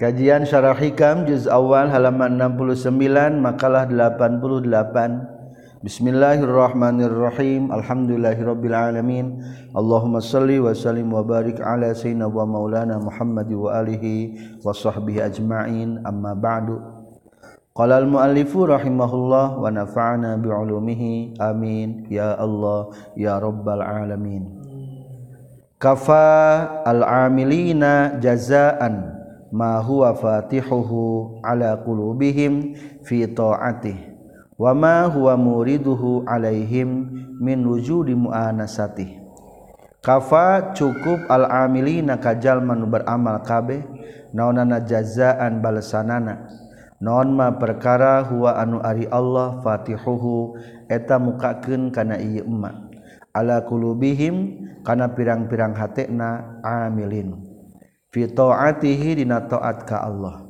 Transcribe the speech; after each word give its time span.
Kajian 0.00 0.48
Syarah 0.48 0.72
Hikam 0.72 1.28
juz 1.28 1.44
awal 1.44 1.92
halaman 1.92 2.40
69 2.40 2.96
makalah 3.36 3.84
88. 3.84 4.64
Bismillahirrahmanirrahim. 5.84 7.68
Alhamdulillahirabbil 7.68 8.72
alamin. 8.72 9.44
Allahumma 9.76 10.24
salli 10.24 10.64
wa 10.64 10.72
sallim 10.72 11.12
wa 11.12 11.20
barik 11.20 11.60
ala 11.60 11.92
sayyidina 11.92 12.24
wa 12.24 12.48
maulana 12.48 13.04
Muhammad 13.04 13.52
wa 13.52 13.84
alihi 13.84 14.64
wa 14.64 14.72
sahbihi 14.72 15.28
ajma'in. 15.28 16.00
Amma 16.08 16.40
ba'du. 16.40 16.80
Qala 17.76 18.00
al-muallifu 18.00 18.64
rahimahullah 18.64 19.60
wa 19.60 19.68
nafa'ana 19.68 20.40
bi 20.40 20.48
ulumihi. 20.48 21.36
Amin. 21.36 22.08
Ya 22.08 22.32
Allah, 22.40 22.96
ya 23.12 23.36
rabbal 23.36 23.84
alamin. 23.84 24.56
Kafa 25.76 26.80
al-amilina 26.80 28.16
jazaan 28.16 29.11
ma 29.52 29.78
huwa 29.84 30.16
fatihuhu 30.16 31.38
ala 31.44 31.76
qulubihim 31.84 32.74
fi 33.04 33.28
ta'atih 33.28 34.16
wa 34.56 34.72
ma 34.72 35.06
huwa 35.06 35.36
muriduhu 35.36 36.24
alaihim 36.24 37.12
min 37.36 37.60
wujudi 37.68 38.16
mu'anasatih 38.16 39.20
kafa 40.00 40.72
cukup 40.72 41.28
al-amilina 41.28 42.16
kajal 42.16 42.64
manu 42.64 42.88
beramal 42.88 43.44
kabe 43.44 43.84
naonana 44.32 44.80
jazaan 44.82 45.60
balasanana. 45.60 46.48
Naon 47.02 47.34
ma 47.34 47.50
perkara 47.58 48.22
huwa 48.22 48.56
anu 48.58 48.78
ari 48.80 49.10
Allah 49.10 49.58
fatihuhu 49.60 50.56
eta 50.88 51.18
mukakeun 51.18 51.90
kana 51.90 52.18
ieu 52.18 52.46
emma. 52.46 52.88
Ala 53.34 53.64
qulubihim 53.66 54.68
kana 54.86 55.10
pirang-pirang 55.10 55.74
hatena 55.74 56.60
amilin. 56.62 57.51
fitoatihi 58.12 59.24
dina 59.24 59.42
taat 59.48 59.88
ka 59.88 60.04
Allah. 60.04 60.46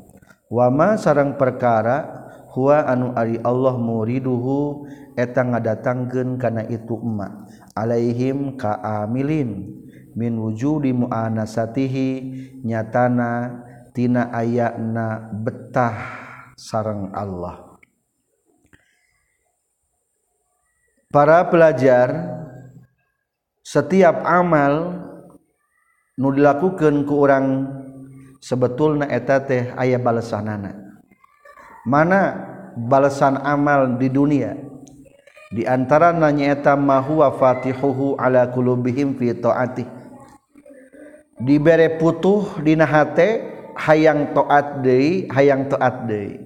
Wama 0.52 1.00
sarang 1.00 1.40
perkara 1.40 2.28
huwa 2.52 2.84
anu 2.84 3.16
ari 3.16 3.40
Allah 3.40 3.78
muriduhu 3.80 4.84
eta 5.16 5.40
ngadatangkeun 5.40 6.36
kana 6.36 6.68
itu 6.68 7.00
emma 7.00 7.48
alaihim 7.72 8.60
ka 8.60 8.76
amilin 8.84 9.80
min 10.12 10.36
wujudi 10.36 10.92
muanasatihi 10.92 12.08
nyatana 12.60 13.64
tina 13.96 14.28
ayana 14.28 15.32
betah 15.32 15.96
sarang 16.52 17.08
Allah. 17.16 17.80
Para 21.12 21.44
pelajar 21.48 22.08
setiap 23.60 24.24
amal 24.24 25.01
nu 26.22 26.30
dilakukan 26.30 27.02
ke 27.02 27.10
orang 27.10 27.66
sebetulna 28.38 29.10
eta 29.10 29.42
teh 29.42 29.74
aya 29.74 29.98
balesanana. 29.98 30.78
Mana 31.82 32.38
balasan 32.78 33.42
amal 33.42 33.98
di 33.98 34.06
dunia? 34.06 34.54
Di 35.50 35.66
antara 35.66 36.14
nanyaeta 36.14 36.78
mahwa 36.78 37.34
fatihuhu 37.34 38.14
ala 38.22 38.46
qulubihim 38.54 39.18
fi 39.18 39.34
taati 39.34 39.84
dibere 41.42 41.98
putuh 41.98 42.62
dina 42.62 42.86
hate 42.86 43.42
hayang 43.74 44.30
taat 44.32 44.80
deui 44.80 45.26
hayang 45.28 45.66
taat 45.66 46.06
deui. 46.06 46.38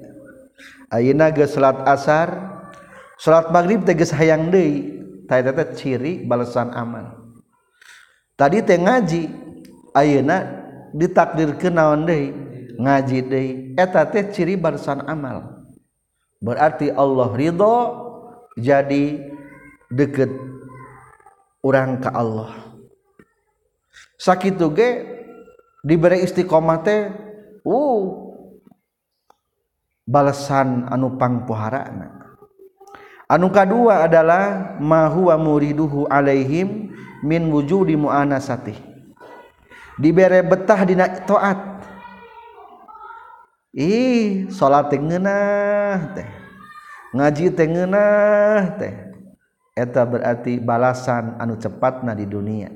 Ayeuna 0.89 1.29
geus 1.31 1.53
salat 1.53 1.85
asar 1.85 2.33
salat 3.21 3.53
maghrib 3.53 3.85
teh 3.85 3.93
geus 3.93 4.11
hayang 4.17 4.49
deui. 4.49 4.97
Tah 5.27 5.43
eta 5.43 5.75
ciri 5.75 6.23
balasan 6.23 6.71
amal. 6.73 7.19
Tadi 8.39 8.63
teh 8.63 8.79
ngaji. 8.79 9.46
ayeuna 9.97 10.37
ditakdirkan 10.93 11.73
naon 11.73 12.05
deui? 12.05 12.37
Ngaji 12.77 13.19
deui. 13.25 13.51
Eta 13.81 14.05
teh 14.05 14.29
ciri 14.29 14.61
barusan 14.61 15.01
amal. 15.09 15.65
Berarti 16.45 16.93
Allah 16.93 17.33
ridho 17.33 17.77
jadi 18.61 19.33
deket 19.89 20.29
orang 21.65 22.05
ke 22.05 22.13
Allah. 22.13 22.53
Sakitu 24.21 24.69
ge 24.77 25.05
diberi 25.81 26.21
istiqomah 26.21 26.85
teh 26.85 27.09
uh 27.65 28.05
balasan 30.07 30.87
anu 30.87 31.19
pangpoharana 31.19 32.31
anu 33.27 33.51
kedua 33.51 34.07
adalah 34.07 34.79
ma 34.79 35.11
huwa 35.11 35.35
muriduhu 35.35 36.07
alaihim 36.07 36.95
min 37.27 37.51
wujudi 37.51 37.99
muanasatih. 37.99 38.96
dibere 39.97 40.45
betah 40.45 40.81
dina 40.85 41.09
toat. 41.25 41.59
Ih 43.77 44.49
salat 44.49 44.89
teh 44.89 45.01
ngeunah 45.01 46.17
teh. 46.17 46.29
Ngaji 47.13 47.45
teh 47.53 47.67
ngeunah 47.69 48.63
teh. 48.81 48.95
Eta 49.77 50.09
berarti 50.09 50.57
balasan 50.57 51.37
anu 51.37 51.61
cepatna 51.61 52.17
di 52.17 52.25
dunia. 52.25 52.73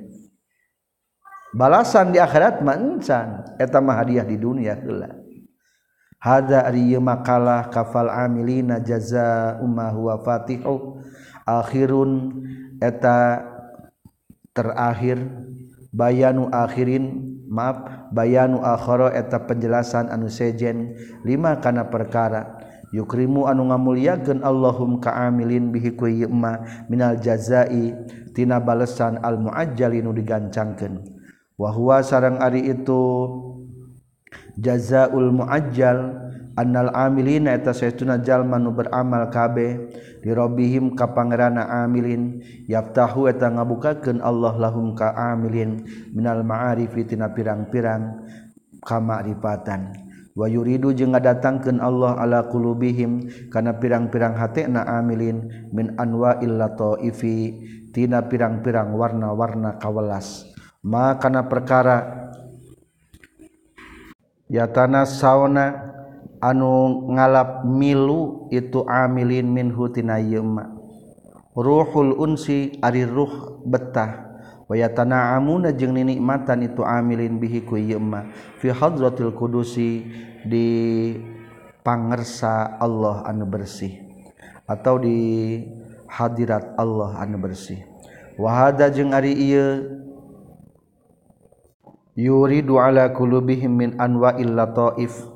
Balasan 1.57 2.13
di 2.13 2.21
akhirat 2.21 2.61
mah 2.61 2.77
encan. 2.77 3.29
Eta 3.57 3.81
mah 3.81 3.97
hadiah 4.05 4.29
di 4.29 4.37
dunia 4.37 4.77
heula. 4.77 5.09
Hada 6.21 6.69
ari 6.69 6.93
makalah 7.01 7.73
kafal 7.73 8.13
amilina 8.13 8.77
jaza 8.85 9.57
umma 9.65 9.89
huwa 9.89 10.21
fatihu. 10.21 11.01
Akhirun 11.49 12.45
eta 12.77 13.41
terakhir 14.53 15.17
bayanu 15.91 16.51
akhirin 16.51 17.39
maaf 17.51 18.11
bayanu 18.15 18.63
akhara 18.63 19.11
eta 19.15 19.43
penjelasan 19.47 20.11
anu 20.11 20.31
sejen 20.31 20.95
lima 21.27 21.59
kana 21.59 21.91
perkara. 21.91 22.59
Yukrimu 22.91 23.47
anu 23.47 23.71
ngamulyakeun 23.71 24.43
Allahum 24.43 24.99
kaamilin 24.99 25.71
bihi 25.71 25.95
ku 25.95 26.11
yema 26.11 26.67
minal 26.91 27.23
jazai 27.23 27.95
tina 28.35 28.59
balesan 28.59 29.23
al 29.23 29.39
muajjalin 29.39 30.03
nu 30.03 30.11
digancangkeun. 30.11 30.99
Wa 31.55 31.71
huwa 31.71 32.03
sareng 32.03 32.43
ari 32.43 32.67
itu 32.67 33.31
jazaul 34.59 35.31
muajjal 35.31 36.19
annal 36.61 36.93
amilina 36.93 37.57
eta 37.57 37.73
saytuna 37.73 38.21
jalma 38.21 38.61
nu 38.61 38.77
beramal 38.77 39.33
kabeh 39.33 39.89
di 40.21 40.29
rabbihim 40.29 40.93
ka 40.93 41.17
pangerana 41.17 41.81
amilin. 41.81 42.45
Yaftahu 42.69 43.33
eta 43.33 43.49
ngabukakeun 43.49 44.21
Allah 44.21 44.61
lahum 44.61 44.93
ka 44.93 45.17
amilin. 45.17 45.89
Minal 46.13 46.45
ma'arifi 46.45 47.09
tina 47.09 47.33
pirang-pirang 47.33 48.29
kamakrifatan 48.85 50.13
wa 50.31 50.47
yuridu 50.47 50.95
jeung 50.95 51.13
ngadatangkeun 51.13 51.83
Allah 51.83 52.17
ala 52.17 52.47
qulubihim 52.49 53.29
kana 53.51 53.77
pirang-pirang 53.77 54.39
hatena 54.39 54.87
amilin 54.87 55.69
min 55.75 55.99
anwa'il 55.99 56.55
lataifi 56.57 57.61
tina 57.91 58.25
pirang-pirang 58.25 58.95
warna-warna 58.95 59.77
kawelas. 59.77 60.47
Ma 60.81 61.19
kana 61.21 61.45
perkara 61.45 62.31
yatana 64.49 65.05
sauna 65.05 65.90
anu 66.41 67.07
ngalap 67.13 67.69
milu 67.69 68.49
itu 68.49 68.83
amilin 68.89 69.47
minhutina 69.47 70.17
yma 70.17 70.81
ruhul 71.55 72.17
unsi 72.17 72.81
ari 72.81 73.05
ruh 73.05 73.61
betah. 73.67 74.33
Waya 74.71 74.87
tanaamun 74.87 75.67
jeung 75.75 75.99
ninikmatan 75.99 76.63
itu 76.63 76.87
amilin 76.87 77.43
bihi 77.43 77.67
ku 77.67 77.75
yma 77.75 78.31
fi 78.63 78.71
hadratil 78.71 79.35
kudusi 79.35 80.07
di 80.47 80.67
pangersa 81.83 82.79
Allah 82.79 83.27
anu 83.27 83.51
bersih. 83.51 83.99
Atau 84.71 85.03
di 85.03 85.19
hadirat 86.07 86.79
Allah 86.79 87.19
anu 87.19 87.43
bersih. 87.43 87.83
Wahada 88.39 88.87
jeung 88.95 89.11
ari 89.11 89.35
ieu 89.35 89.99
yuridu 92.15 92.79
ala 92.79 93.11
qulubihim 93.11 93.75
min 93.75 93.91
anwa'il 93.99 94.55
lataif. 94.55 95.30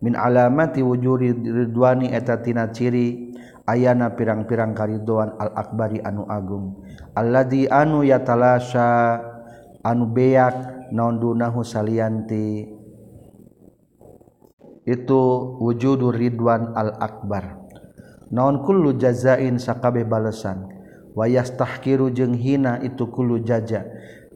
min 0.00 0.16
alamati 0.16 0.80
wujuri 0.80 1.36
ridwani 1.36 2.08
etatina 2.12 2.72
ciri 2.72 3.36
ayana 3.68 4.16
pirang-pirang 4.16 4.72
karidoan 4.72 5.36
al-akbari 5.36 6.00
anu 6.00 6.24
agung. 6.26 6.82
Alladzi 7.14 7.68
anu 7.68 8.02
yatalasha 8.02 9.20
anu 9.84 10.08
beak 10.10 10.90
naon 10.90 11.20
dunahu 11.20 11.60
salianti. 11.62 12.80
Itu 14.88 15.22
wujudu 15.60 16.10
ridwan 16.10 16.72
al-akbar. 16.74 17.60
Naon 18.32 18.64
kullu 18.64 18.96
jazain 18.96 19.60
sakabeh 19.60 20.08
balesan. 20.08 20.66
Wayas 21.14 21.52
tahkiru 21.58 22.08
jeung 22.14 22.38
hina 22.38 22.78
itu 22.80 23.10
kullu 23.10 23.42
jaza. 23.42 23.86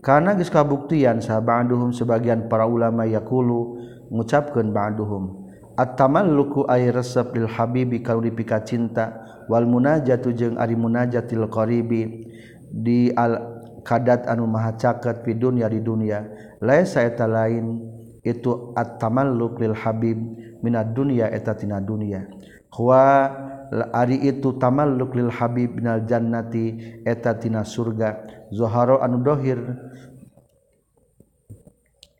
Karena 0.05 0.37
geus 0.37 0.52
kabuktian 0.52 1.25
sahabaduhum 1.25 1.94
sebagian 1.96 2.50
para 2.50 2.69
ulama 2.69 3.08
yaqulu 3.08 3.81
ngucapkeun 4.12 4.69
ba'duhum. 4.75 5.44
Ataman 5.75 6.38
luku 6.38 6.62
air 6.71 6.94
resep 6.94 7.35
lil 7.35 7.50
Habibi 7.50 7.99
kau 7.99 8.23
dipika 8.23 8.62
cinta 8.62 9.25
Wal 9.44 9.69
munajatu 9.69 10.32
jeung 10.32 10.56
ari 10.56 10.73
munajatil 10.73 11.44
qaribi 11.53 12.25
di 12.73 13.12
al 13.12 13.61
kadat 13.85 14.25
anu 14.25 14.49
maha 14.49 14.73
caket 14.73 15.21
fi 15.21 15.37
dunya 15.37 15.69
di 15.69 15.85
dunia. 15.85 16.25
Laisa 16.65 17.05
eta 17.05 17.29
lain 17.29 17.85
itu 18.25 18.73
at-tamalluk 18.73 19.61
lil 19.61 19.76
habib 19.76 20.17
minad 20.65 20.97
dunia 20.97 21.29
etatina 21.29 21.76
dunia. 21.76 22.25
Dunya 22.73 23.53
ari 23.73 24.23
itu 24.23 24.55
tamalluk 24.56 25.15
lil 25.17 25.31
habib 25.32 25.76
binal 25.79 26.05
jannati 26.06 26.99
etatina 27.03 27.67
surga. 27.67 28.25
Zoharo 28.55 29.03
anu 29.03 29.23
dohir 29.23 29.59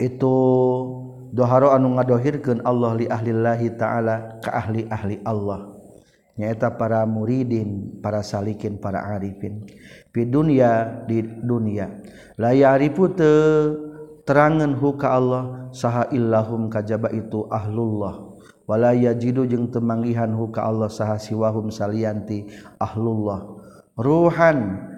itu 0.01 0.37
doharo 1.35 1.75
anu 1.75 1.99
ngadohirkeun 1.99 2.63
Allah 2.63 2.95
li 2.95 3.07
ahlillahi 3.11 3.75
ta'ala 3.75 4.39
ka 4.39 4.55
ahli-ahli 4.55 5.27
Allah. 5.27 5.75
Nyaeta 6.35 6.75
para 6.75 7.07
muridin 7.07 8.03
para 8.03 8.23
salikin 8.23 8.79
para 8.79 9.03
arifin. 9.15 9.67
Fi 10.11 10.27
dunya 10.27 11.03
di 11.07 11.23
dunia. 11.23 11.91
La 12.35 12.51
ya'rifu 12.51 13.15
terangan 14.27 14.75
huka 14.75 15.15
Allah 15.15 15.71
saha 15.71 16.11
illahum 16.11 16.67
kajaba 16.67 17.15
itu 17.15 17.47
ahlullah. 17.51 18.35
Wala 18.67 18.97
yajidu 18.99 19.47
jeung 19.47 19.71
temanggihan 19.71 20.35
huka 20.35 20.67
Allah 20.67 20.91
saha 20.91 21.23
siwahum 21.23 21.71
salianti 21.71 22.51
ahlullah. 22.83 23.63
Ruhan 23.95 24.91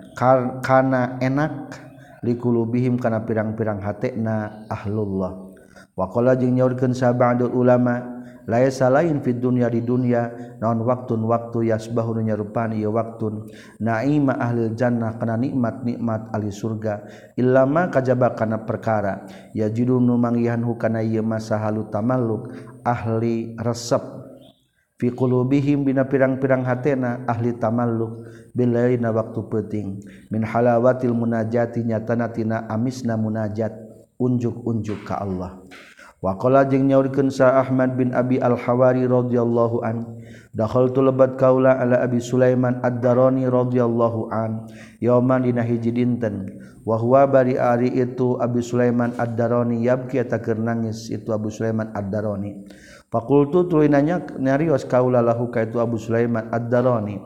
kana 0.64 1.20
enak 1.20 1.76
likulubihim 2.24 2.96
kana 2.96 3.28
pirang-pirang 3.28 3.84
hatena 3.84 4.64
ahlullah. 4.72 5.45
wakola 5.96 6.36
jeung 6.36 6.60
nyaurkeun 6.60 6.92
sabadul 6.92 7.56
ulama 7.56 8.20
laisa 8.46 8.86
lain 8.92 9.24
fid 9.24 9.42
dunia 9.42 9.66
di 9.66 9.82
dunia 9.82 10.30
naon 10.62 10.84
waktun 10.86 11.24
waktu 11.26 11.72
yasbahu 11.72 12.20
nyarupani 12.20 12.78
ieu 12.78 12.94
waktun. 12.94 13.50
Naima 13.82 14.38
ahli 14.38 14.70
jannah 14.76 15.18
kana 15.18 15.34
nikmat-nikmat 15.34 16.30
ahli 16.30 16.54
surga 16.54 17.02
ilama 17.34 17.90
kajaba 17.90 18.38
kana 18.38 18.62
perkara. 18.62 19.26
Ya 19.50 19.66
judul 19.72 20.04
manggihan 20.04 20.62
hukana 20.62 21.02
ieu 21.02 21.24
masa 21.24 21.58
halu 21.58 21.88
tamaluk 21.90 22.54
ahli 22.86 23.56
resep. 23.58 24.04
Fi 24.96 25.12
qulubihim 25.12 25.84
bina 25.84 26.08
pirang-pirang 26.08 26.64
hatena 26.64 27.26
ahli 27.28 27.52
tamaluk 27.56 28.24
bilaina 28.56 29.12
waktu 29.12 29.40
penting 29.52 30.00
min 30.32 30.40
halawatil 30.40 31.12
munajati 31.12 31.84
nyatana 31.84 32.32
tina 32.32 32.64
amisna 32.70 33.18
munajat. 33.18 33.85
unjuk-unjuk 34.20 35.04
ka 35.04 35.22
Allah. 35.22 35.60
Wakola 36.24 36.64
jeung 36.64 36.88
nyaurkeun 36.88 37.28
sa 37.28 37.60
Ahmad 37.60 37.94
bin 37.94 38.16
Abi 38.16 38.40
Al-Hawari 38.40 39.04
radhiyallahu 39.04 39.84
an 39.84 40.16
dakhaltu 40.56 41.04
lebat 41.04 41.36
kaula 41.36 41.76
ala 41.76 42.00
Abi 42.00 42.24
Sulaiman 42.24 42.80
Ad-Darani 42.80 43.44
radhiyallahu 43.44 44.32
an 44.32 44.64
yauman 44.98 45.44
dina 45.44 45.60
hiji 45.60 45.92
dinten 45.92 46.56
wa 46.88 46.96
huwa 46.96 47.28
bari 47.28 47.60
ari 47.60 47.92
itu 47.92 48.40
Abi 48.40 48.64
Sulaiman 48.64 49.12
Ad-Darani 49.20 49.84
yabki 49.84 50.16
eta 50.16 50.40
nangis 50.56 51.12
itu 51.12 51.28
Abu 51.36 51.52
Sulaiman 51.52 51.92
Ad-Darani. 51.92 52.64
fakultu 53.12 53.66
tuluy 53.70 53.88
nanya 53.90 54.22
nyarios 54.38 54.84
kaula 54.84 55.22
lahu 55.22 55.48
ka 55.50 55.64
itu 55.64 55.78
Abu 55.78 55.96
Sulaiman 55.96 56.50
Ad-Darani. 56.52 57.16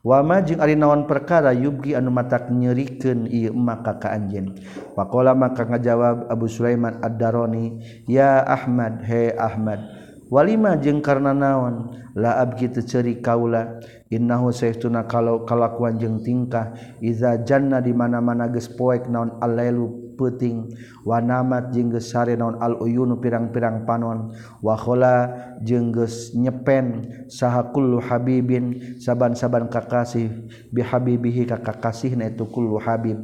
Wa 0.00 0.24
ma 0.24 0.40
jeung 0.40 0.64
ari 0.64 0.80
naon 0.80 1.04
perkara 1.04 1.52
yubgi 1.52 1.92
anu 1.92 2.08
matak 2.08 2.48
nyerikeun 2.48 3.28
ieu 3.28 3.52
maka 3.52 4.00
ka 4.00 4.16
anjeun 4.16 4.56
faqala 4.96 5.36
maka 5.36 5.68
ngajawab 5.68 6.24
Abu 6.32 6.48
Sulaiman 6.48 7.04
Ad-Darani 7.04 7.84
ya 8.08 8.40
Ahmad 8.40 9.04
he 9.04 9.28
Ahmad 9.36 10.00
Walima 10.30 10.78
jeung 10.78 11.02
karna 11.02 11.34
naon? 11.34 11.90
La 12.14 12.38
abgi 12.38 12.70
teu 12.70 12.86
ceuri 12.86 13.18
kaula. 13.18 13.82
Innahu 14.14 14.54
saytuna 14.54 15.10
kalau 15.10 15.42
kalakuan 15.42 15.98
jeung 15.98 16.22
tingkah. 16.22 16.70
Iza 17.02 17.42
janna 17.42 17.82
di 17.82 17.90
mana-mana 17.90 18.46
geus 18.46 18.70
poek 18.70 19.10
naon 19.10 19.42
alailu 19.42 20.09
puting 20.20 20.76
wanamat 21.08 21.72
jengges 21.72 22.12
sare 22.12 22.36
naon 22.36 22.60
al-uyunu 22.60 23.16
pirang-pirang 23.16 23.88
panon. 23.88 24.36
Wakhola 24.60 25.32
jengges 25.64 26.36
nyepen 26.36 27.08
sahakullu 27.32 28.04
habibin 28.04 29.00
saban-saban 29.00 29.72
kakasih. 29.72 30.28
Bihabibihi 30.68 31.48
kakakasih 31.48 32.20
na 32.20 32.28
itu 32.28 32.44
kullu 32.44 32.76
habib. 32.76 33.16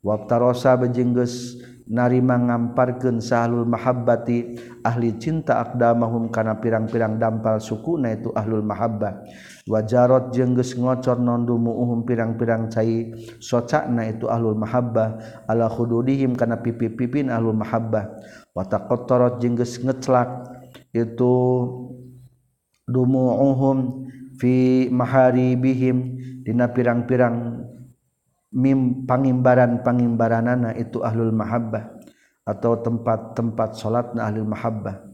Wabtarosa 0.00 0.80
bejengges 0.80 1.60
narima 1.88 2.36
ngamparkeun 2.36 3.18
sahlul 3.18 3.64
mahabbati 3.64 4.60
ahli 4.84 5.16
cinta 5.16 5.64
akdamahum 5.64 6.28
kana 6.28 6.60
pirang-pirang 6.60 7.16
dampal 7.16 7.56
suku 7.58 7.96
na 7.96 8.12
itu 8.12 8.28
ahlul 8.36 8.60
mahabbah 8.60 9.24
wajarot 9.68 10.32
jengges 10.32 10.72
ngocor 10.72 11.20
nondumu 11.20 11.76
uhum 11.76 12.08
pirang-pirang 12.08 12.72
cai 12.72 13.12
socakna 13.36 14.08
itu 14.08 14.24
ahlul 14.24 14.56
mahabbah 14.56 15.44
ala 15.44 15.68
khududihim 15.68 16.32
kana 16.32 16.56
pipi-pipin 16.58 17.28
ahlul 17.28 17.54
mahabbah. 17.54 18.08
Watakottorot 18.56 19.38
jengges 19.44 19.76
ngecelak 19.84 20.48
itu 20.96 21.36
dumuuhum 22.88 24.08
fi 24.40 24.88
maharibihim 24.88 26.16
dina 26.42 26.72
pirang-pirang 26.72 27.68
mim 28.48 29.04
pangimbaran 29.04 29.84
pangimbaranana 29.84 30.72
itu 30.80 31.04
ahlul 31.04 31.30
mahabbah 31.36 31.92
atau 32.48 32.80
tempat-tempat 32.80 33.76
salatna 33.76 34.24
ahlul 34.24 34.48
mahabbah. 34.48 35.04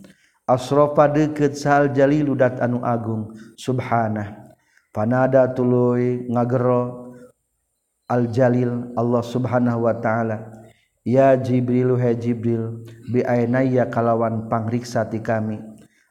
Asrofa 0.46 1.10
deket 1.10 1.58
sal 1.58 1.90
jaliludat 1.90 2.60
anu 2.60 2.84
agung 2.84 3.32
subhanah 3.56 4.43
panada 4.94 5.50
tuluy 5.50 6.30
ngagero 6.30 7.10
Al-Jalil 8.06 8.94
Allah 8.94 9.24
subhanahu 9.26 9.90
wa 9.90 9.98
ta'ala. 9.98 10.62
Ya 11.04 11.36
jibril 11.36 12.00
he 12.00 12.16
Jibril 12.16 12.80
bi 13.12 13.20
biainaya 13.20 13.92
kalawan 13.92 14.48
pangriksa 14.48 15.04
ti 15.04 15.20
kami. 15.20 15.60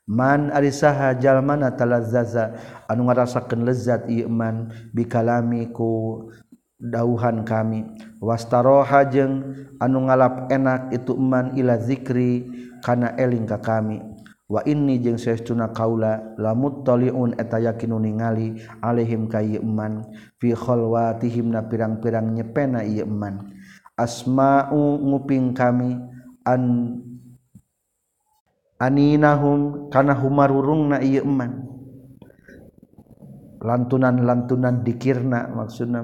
Man 0.06 0.54
arisaha 0.54 1.18
jalmana 1.18 1.74
talazzaza 1.74 2.60
anu 2.92 3.10
ngarasakeun 3.10 3.66
lezat 3.66 4.06
ieu 4.06 4.30
man 4.30 4.70
bikalami 4.94 5.72
ku 5.74 6.30
dauhan 6.78 7.42
kami. 7.42 7.90
Wastaroha 8.22 9.02
jeung 9.10 9.66
anu 9.82 10.06
ngalap 10.06 10.52
enak 10.54 10.94
itu 10.94 11.18
man 11.18 11.58
ila 11.58 11.82
zikri 11.82 12.46
kana 12.86 13.18
eling 13.18 13.50
ka 13.50 13.58
kami. 13.58 14.13
wa 14.52 14.60
ini 14.68 15.00
jeng 15.00 15.16
seuna 15.16 15.72
kaula 15.72 16.36
lamutliun 16.36 17.40
eta 17.40 17.64
yakin 17.64 17.96
ningali 17.96 18.60
alehim 18.84 19.32
kayman 19.32 20.04
fiholwatihim 20.38 21.56
na 21.56 21.64
pirang-pirang 21.64 22.36
nyepena 22.36 22.84
iman 22.84 23.56
asma'u 23.96 25.00
nguping 25.00 25.56
kami 25.56 25.96
an 26.44 26.64
aninahum 28.84 29.88
kana 29.88 30.12
humarurungna 30.12 31.00
ieu 31.00 31.24
iman 31.24 31.64
lantunan-lantunan 33.64 34.84
dikirna 34.84 35.48
maksudna 35.56 36.04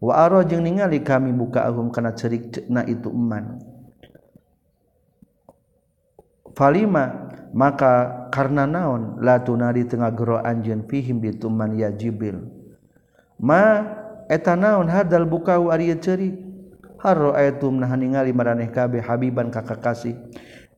wa 0.00 0.12
aro 0.16 0.40
jeung 0.40 0.64
ningali 0.64 1.04
kami 1.04 1.36
buka 1.36 1.68
ahum 1.68 1.92
kana 1.92 2.16
cerikna 2.16 2.80
itu 2.88 3.12
iman 3.12 3.60
falima 6.56 7.23
maka 7.54 8.26
karena 8.34 8.66
naon 8.66 9.22
la 9.22 9.38
di 9.38 9.86
tengah 9.86 10.10
gero 10.10 10.42
anjun 10.42 10.82
fihim 10.90 11.22
bituman 11.22 11.70
ya 11.78 11.94
jibril. 11.94 12.50
Ma 13.38 13.86
eta 14.26 14.58
naon 14.58 14.90
hadal 14.90 15.22
bukau 15.22 15.70
ari 15.70 15.94
ceri 16.02 16.34
haro 16.98 17.30
ayatum 17.30 17.78
nah 17.78 17.94
ningali 17.94 18.34
maraneh 18.34 18.66
kabeh 18.74 18.98
habiban 18.98 19.54
kakakasih 19.54 20.18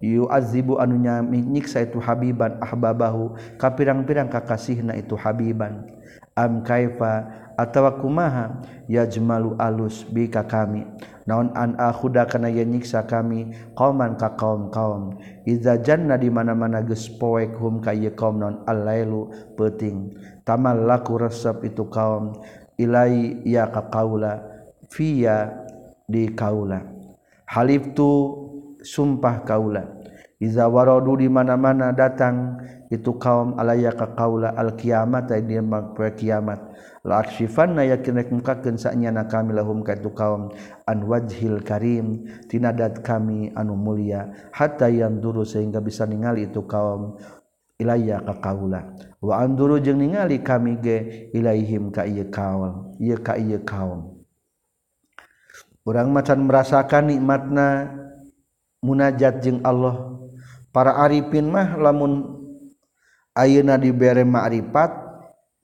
yu 0.05 0.29
azibu 0.29 0.77
anu 0.77 1.01
nyami 1.01 1.41
nyiksa 1.41 1.89
itu 1.89 1.97
habiban 1.97 2.61
ahbabahu 2.61 3.39
kapirang-pirang 3.57 4.29
kakasihna 4.29 4.93
itu 5.01 5.17
habiban. 5.17 5.89
Am 6.37 6.61
kaifa 6.61 7.46
atawa 7.57 7.99
kumaha? 7.99 8.63
Yajmalu 8.87 9.59
alus 9.59 10.07
bika 10.07 10.47
kami. 10.47 10.87
Naon 11.27 11.51
an 11.59 11.75
akhuda 11.75 12.31
kana 12.31 12.47
ye 12.47 12.63
nyiksa 12.63 13.03
kami 13.03 13.51
qauman 13.75 14.15
ka 14.15 14.39
kaum 14.39 14.71
kaum 14.71 15.19
iza 15.43 15.75
janna 15.83 16.15
di 16.15 16.31
mana-mana 16.31 16.87
geus 16.87 17.11
poek 17.11 17.59
hum 17.59 17.83
ka 17.83 17.91
ye 17.91 18.15
kaum 18.15 18.39
naon 18.39 18.63
allailu 18.63 19.35
peuting. 19.59 20.15
Tamal 20.47 20.87
laku 20.87 21.19
resep 21.19 21.67
itu 21.67 21.91
kaum. 21.91 22.39
Ilai 22.79 23.43
ya 23.43 23.67
ka 23.73 23.91
kaula 23.91 24.39
fiya 24.87 25.51
di 26.07 26.31
kaula. 26.31 26.87
Halif 27.51 27.91
tu 27.99 28.07
sumpah 28.87 29.43
kaula. 29.43 29.99
Iza 30.39 30.69
waradu 30.69 31.17
di 31.17 31.27
mana-mana 31.33 31.91
datang 31.91 32.61
itu 32.93 33.19
kaum 33.19 33.59
alaya 33.59 33.91
ka 33.91 34.15
kaula 34.15 34.55
al 34.55 34.79
kiamat 34.79 35.33
ay 35.33 35.43
dia 35.43 35.65
kiamat 36.15 36.61
laksifan 37.07 37.79
na 37.79 37.87
yakin 37.87 38.19
rek 38.19 38.35
mukakeun 38.35 38.75
sanyana 38.75 39.31
kami 39.31 39.55
lahum 39.55 39.87
ka 39.87 39.95
itu 39.95 40.11
kaum 40.11 40.51
an 40.83 40.99
wajhil 41.07 41.63
karim. 41.63 42.27
Tinadat 42.51 43.07
kami 43.07 43.55
anu 43.55 43.79
mulia 43.79 44.51
hatta 44.51 44.91
yang 44.91 45.23
duru 45.23 45.47
sehingga 45.47 45.79
bisa 45.79 46.03
ningali 46.03 46.51
itu 46.51 46.67
kaum 46.67 47.15
ilaya 47.79 48.19
ka 48.27 48.35
kaula. 48.43 48.91
Wa 49.23 49.47
anduru 49.47 49.79
jeung 49.79 50.03
ningali 50.03 50.43
kami 50.43 50.83
ge 50.83 51.31
ilaihim 51.31 51.95
ka 51.95 52.03
ieu 52.03 52.27
kaul 52.27 52.99
ieu 52.99 53.17
ka 53.23 53.39
ieu 53.39 53.63
kaum. 53.63 54.19
Urang 55.87 56.11
macan 56.11 56.43
merasakan 56.43 57.15
nikmatna 57.15 57.95
munajat 58.83 59.39
jeung 59.39 59.63
Allah. 59.63 60.19
Para 60.75 60.99
arifin 60.99 61.47
mah 61.47 61.79
lamun 61.79 62.37
ayeuna 63.33 63.79
dibere 63.79 64.27
ma'rifat 64.27 65.06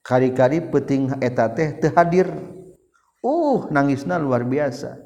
kari-kari 0.02 0.60
peting 0.68 1.22
eta 1.22 1.48
teh 1.54 1.78
teu 1.78 1.94
hadir. 1.94 2.28
Uh 3.22 3.70
nangisna 3.70 4.18
luar 4.18 4.42
biasa. 4.42 4.98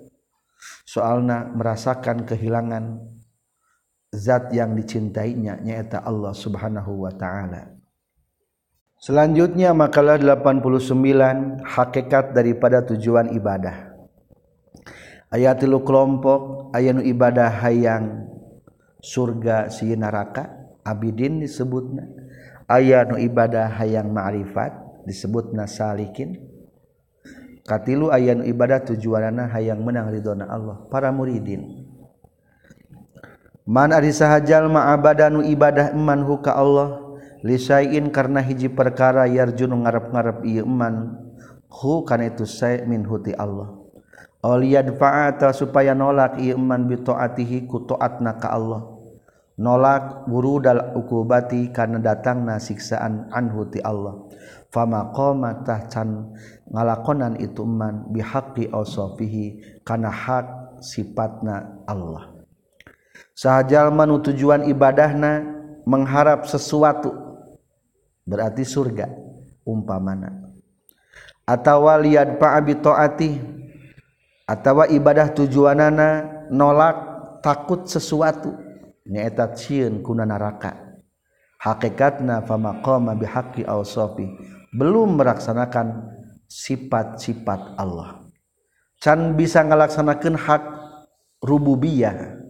Soalna 0.88 1.44
merasakan 1.52 2.24
kehilangan 2.24 3.04
zat 4.08 4.48
yang 4.56 4.72
dicintainya 4.72 5.60
nyaeta 5.60 6.00
Allah 6.00 6.32
Subhanahu 6.32 7.04
wa 7.04 7.12
taala. 7.12 7.76
Selanjutnya 8.96 9.76
makalah 9.76 10.16
89 10.16 11.60
hakikat 11.60 12.32
daripada 12.32 12.80
tujuan 12.80 13.36
ibadah. 13.36 13.92
Ayat 15.28 15.60
tilu 15.60 15.84
kelompok 15.84 16.72
ayat 16.72 17.04
ibadah 17.04 17.52
hayang 17.60 18.24
surga 19.04 19.68
si 19.68 19.92
neraka 19.92 20.48
abidin 20.80 21.44
disebutna. 21.44 22.08
Ayat 22.64 23.12
ibadah 23.20 23.68
hayang 23.68 24.08
ma'rifat 24.16 24.85
disebut 25.06 25.54
nasalikin. 25.54 26.42
Katilu 27.66 28.14
ayat 28.14 28.46
ibadah 28.46 28.82
tujuanana 28.86 29.50
hayang 29.50 29.82
menang 29.82 30.10
ridona 30.10 30.46
Allah 30.46 30.86
para 30.86 31.10
muridin. 31.10 31.86
Man 33.66 33.90
ari 33.90 34.14
sahajal 34.14 34.70
ma'abadanu 34.70 35.42
ibadah 35.42 35.90
iman 35.90 36.22
huka 36.22 36.54
Allah 36.54 37.02
lisain 37.42 38.06
karena 38.14 38.38
hiji 38.38 38.70
perkara 38.70 39.26
yarjun 39.26 39.74
ngarep-ngarep 39.82 40.46
ieu 40.46 40.62
iman 40.62 41.18
hu 41.66 42.06
kana 42.06 42.30
itu 42.30 42.46
say 42.46 42.86
min 42.86 43.02
huti 43.02 43.34
Allah. 43.34 43.74
Awliyadfa'a 44.46 45.50
supaya 45.50 45.90
nolak 45.90 46.38
ieu 46.38 46.54
iman 46.54 46.86
bi 46.86 47.02
taatihi 47.02 47.66
ku 47.66 47.82
taatna 47.82 48.38
ka 48.38 48.54
Allah. 48.54 48.94
Nolak 49.58 50.30
burudal 50.30 50.94
ukubati 50.94 51.74
karena 51.74 51.98
datangna 51.98 52.62
siksaan 52.62 53.32
anhuti 53.34 53.82
Allah 53.82 54.28
fama 54.76 55.08
qamatah 55.16 55.88
can 55.88 56.36
ngalakonan 56.68 57.40
itu 57.40 57.64
man 57.64 58.12
bihaqqi 58.12 58.68
ausafihi 58.68 59.80
kana 59.88 60.12
hak 60.12 60.76
sifatna 60.84 61.80
Allah. 61.88 62.36
Sahajal 63.32 63.88
manu 63.88 64.20
tujuan 64.20 64.68
ibadahna 64.68 65.40
mengharap 65.88 66.44
sesuatu 66.44 67.08
berarti 68.28 68.68
surga 68.68 69.08
umpamana. 69.64 70.52
Atawa 71.48 71.96
liyad 71.96 72.36
bi 72.36 72.74
taati 72.76 73.40
atawa 74.44 74.92
ibadah 74.92 75.32
tujuanana 75.32 76.08
nolak 76.52 76.96
takut 77.40 77.88
sesuatu 77.88 78.52
nyaeta 79.08 79.54
cieun 79.56 80.02
kuna 80.02 80.26
neraka 80.26 81.00
hakikatna 81.62 82.42
fama 82.42 82.82
qama 82.82 83.14
bihaqqi 83.14 83.62
awsafi 83.62 84.26
belum 84.72 85.18
melaksanakan 85.18 86.16
sifat-sifat 86.46 87.78
Allah. 87.78 88.22
Can 89.02 89.36
bisa 89.36 89.60
ngalaksanakeun 89.62 90.38
hak 90.38 90.62
rububiyah? 91.44 92.40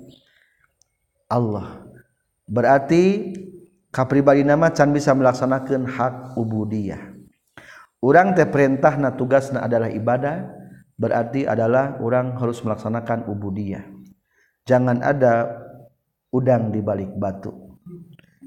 Allah. 1.27 1.83
Berarti 2.47 3.35
kapribadi 3.91 4.47
nama 4.47 4.71
can 4.71 4.95
bisa 4.95 5.11
melaksanakan 5.11 5.91
hak 5.91 6.15
ubudiyah. 6.39 7.17
Orang 7.99 8.39
teh 8.39 8.47
perintahna 8.47 9.19
tugasna 9.19 9.67
adalah 9.67 9.91
ibadah 9.91 10.47
berarti 10.97 11.45
adalah 11.45 11.99
orang 11.99 12.39
harus 12.39 12.63
melaksanakan 12.63 13.27
ubudiyah. 13.27 13.85
Jangan 14.63 15.03
ada 15.03 15.51
udang 16.31 16.71
di 16.71 16.81
balik 16.83 17.15
batu. 17.19 17.77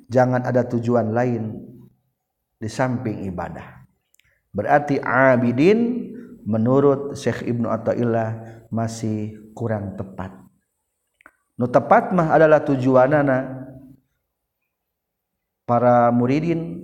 Jangan 0.09 0.41
ada 0.47 0.65
tujuan 0.65 1.13
lain 1.13 1.68
di 2.59 2.67
samping 2.67 3.23
ibadah. 3.31 3.87
Berarti 4.51 4.99
abidin 4.99 6.11
menurut 6.43 7.15
Syekh 7.15 7.47
Ibnu 7.47 7.71
Athaillah 7.71 8.61
masih 8.67 9.39
kurang 9.55 9.95
tepat. 9.95 10.35
Nu 11.55 11.67
tepat 11.67 12.11
mah 12.11 12.35
adalah 12.35 12.63
tujuanana 12.63 13.67
para 15.63 16.11
muridin 16.11 16.83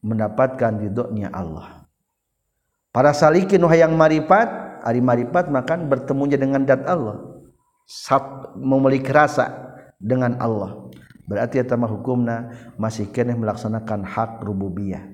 mendapatkan 0.00 0.80
ridhonya 0.80 1.32
Allah. 1.32 1.88
Para 2.92 3.12
salikin 3.12 3.64
hayang 3.68 3.96
marifat, 3.96 4.80
ari 4.84 5.04
marifat 5.04 5.52
makan 5.52 5.88
bertemunya 5.88 6.40
dengan 6.40 6.64
dat 6.64 6.84
Allah. 6.88 7.20
Sat 7.88 8.52
memiliki 8.56 9.08
rasa 9.08 9.48
dengan 9.96 10.36
Allah 10.36 10.88
berarti 11.28 11.60
etama 11.60 11.84
hukumna 11.84 12.56
masih 12.80 13.12
kene 13.12 13.36
melaksanakan 13.36 14.02
hak 14.02 14.40
rububiyah. 14.40 15.04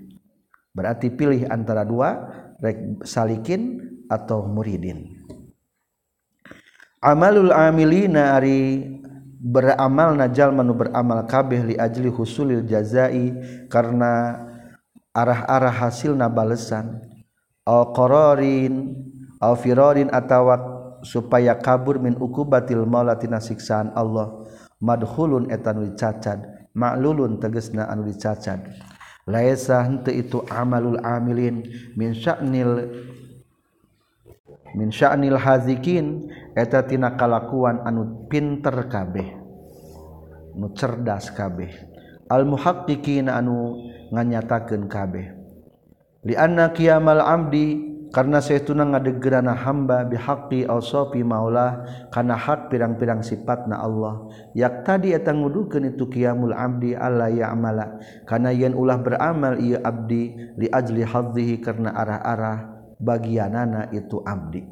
Berarti 0.70 1.10
pilih 1.10 1.50
antara 1.50 1.82
dua 1.82 2.30
rek 2.62 3.02
salikin 3.02 3.82
atau 4.06 4.46
muridin. 4.46 5.10
Amalul 7.02 7.52
amilina 7.52 8.38
ari 8.38 8.86
beramal 9.44 10.16
najal 10.16 10.54
manu 10.56 10.72
beramal 10.72 11.26
kabeh 11.28 11.60
li 11.60 11.74
ajli 11.76 12.08
husulil 12.08 12.64
jazai 12.64 13.34
karena 13.68 14.40
arah-arah 15.12 15.74
hasil 15.84 16.16
balesan. 16.30 17.02
Al 17.64 17.92
qararin 17.96 18.92
al 19.40 19.56
firarin 19.56 20.08
atawa 20.12 20.74
supaya 21.04 21.52
kabur 21.56 22.00
min 22.00 22.16
ukubatil 22.16 22.88
maula 22.88 23.16
tina 23.16 23.40
siksaan 23.40 23.92
Allah 23.92 24.43
madhulun 24.80 25.50
etan 25.50 25.94
cacad 25.94 26.70
maklulun 26.74 27.38
tegesna 27.38 27.86
anu 27.86 28.08
dicacad 28.10 28.64
laisa 29.28 29.82
henteu 29.86 30.14
itu 30.14 30.38
amalul 30.50 30.98
amilin 31.02 31.62
min 31.94 32.14
sya'nil 32.14 32.90
min 34.74 34.88
sya'nil 34.90 35.38
hazikin 35.38 36.26
eta 36.58 36.82
tina 36.82 37.14
kalakuan 37.14 37.78
anu 37.86 38.26
pinter 38.26 38.74
kabeh 38.90 39.44
nu 40.54 40.70
cerdas 40.72 41.34
kabeh. 41.34 41.70
Al 42.30 42.46
muhaqqiqina 42.48 43.36
anu 43.36 43.84
nganyatakeun 44.14 44.88
kabeh. 44.88 45.26
Li 46.24 46.34
anna 46.38 46.72
qiyamal 46.72 47.20
amdi 47.20 47.93
karena 48.14 48.38
sayatuna 48.38 48.86
ngadegerana 48.94 49.58
hamba 49.58 50.06
bihaqi 50.06 50.70
awsofi 50.70 51.26
maulah 51.26 51.82
karena 52.14 52.38
hak 52.38 52.70
pirang-pirang 52.70 53.26
sifat 53.26 53.66
na 53.66 53.82
Allah. 53.82 54.30
Yak 54.54 54.86
tadi 54.86 55.10
eta 55.10 55.34
ngudukeun 55.34 55.90
itu 55.90 56.06
qiyamul 56.06 56.54
abdi 56.54 56.94
alla 56.94 57.26
ya'mala. 57.26 57.98
Karena 58.22 58.54
yen 58.54 58.78
ulah 58.78 59.02
beramal 59.02 59.58
ieu 59.58 59.82
abdi 59.82 60.30
li 60.54 60.70
ajli 60.70 61.02
hadzihi 61.02 61.58
karena 61.58 61.90
arah-arah 61.90 62.58
bagianana 63.02 63.90
itu 63.90 64.22
abdi. 64.22 64.62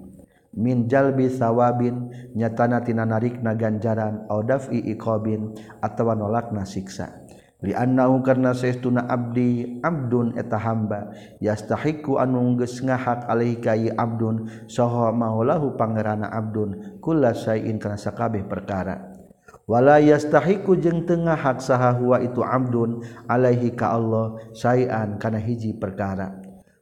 Min 0.54 0.86
jalbi 0.86 1.26
sawabin 1.26 2.14
nyatana 2.38 2.84
tina 2.86 3.02
narikna 3.02 3.58
ganjaran 3.58 4.22
au 4.30 4.46
daf'i 4.46 4.86
iqabin 4.94 5.50
atawa 5.82 6.14
nolakna 6.14 6.62
siksa. 6.62 7.21
Liannahu 7.62 8.26
karena 8.26 8.50
seestuna 8.58 9.06
abdi 9.06 9.78
abdun 9.86 10.34
eta 10.34 10.58
hamba 10.58 11.14
yastahiku 11.38 12.18
anu 12.18 12.58
geus 12.58 12.82
ngahak 12.82 13.30
alaihi 13.30 13.62
kai 13.62 13.86
abdun 13.94 14.50
saha 14.66 15.14
maulahu 15.14 15.78
pangerana 15.78 16.26
abdun 16.26 16.98
kula 16.98 17.30
sayin 17.30 17.78
kana 17.78 17.94
sakabeh 17.94 18.42
perkara. 18.50 19.14
Wala 19.70 20.02
yastahiku 20.02 20.74
jeung 20.74 21.06
teu 21.06 21.22
ngahak 21.22 21.62
saha 21.62 21.94
huwa 21.94 22.18
itu 22.18 22.42
abdun 22.42 23.06
alaihi 23.30 23.70
ka 23.78 23.94
Allah 23.94 24.42
sayan 24.58 25.22
kana 25.22 25.38
hiji 25.38 25.78
perkara. 25.78 26.34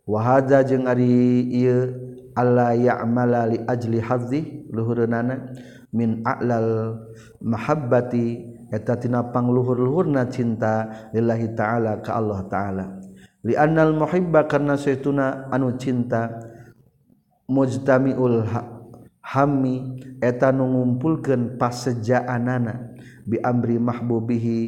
Wa 0.09 0.25
hadza 0.25 0.65
jeung 0.65 0.89
ari 0.89 1.45
ieu 1.61 1.93
alla 2.33 2.73
ya'mala 2.73 3.53
li 3.53 3.61
ajli 3.69 4.01
hazzi 4.01 4.65
luhureunana 4.73 5.53
min 5.93 6.25
a'lal 6.25 7.05
mahabbati 7.43 8.50
etatinapang 8.71 9.51
luhur-luhurna 9.51 10.31
cinta 10.31 11.11
lillahi 11.11 11.53
ta'ala 11.53 11.99
ke 12.01 12.11
Allah 12.11 12.41
ta'ala. 12.47 12.87
Li'annal 13.43 13.97
muhibba 13.97 14.47
karena 14.47 14.79
saytuna 14.79 15.51
anu 15.51 15.75
cinta 15.77 16.29
mujtamiul 17.51 18.47
hammi 19.21 19.77
eta 20.23 20.55
nu 20.55 20.71
ngumpulkeun 20.71 21.59
pasejaanana 21.59 22.95
bi 23.27 23.43
amri 23.43 23.77
mahbubihi 23.77 24.59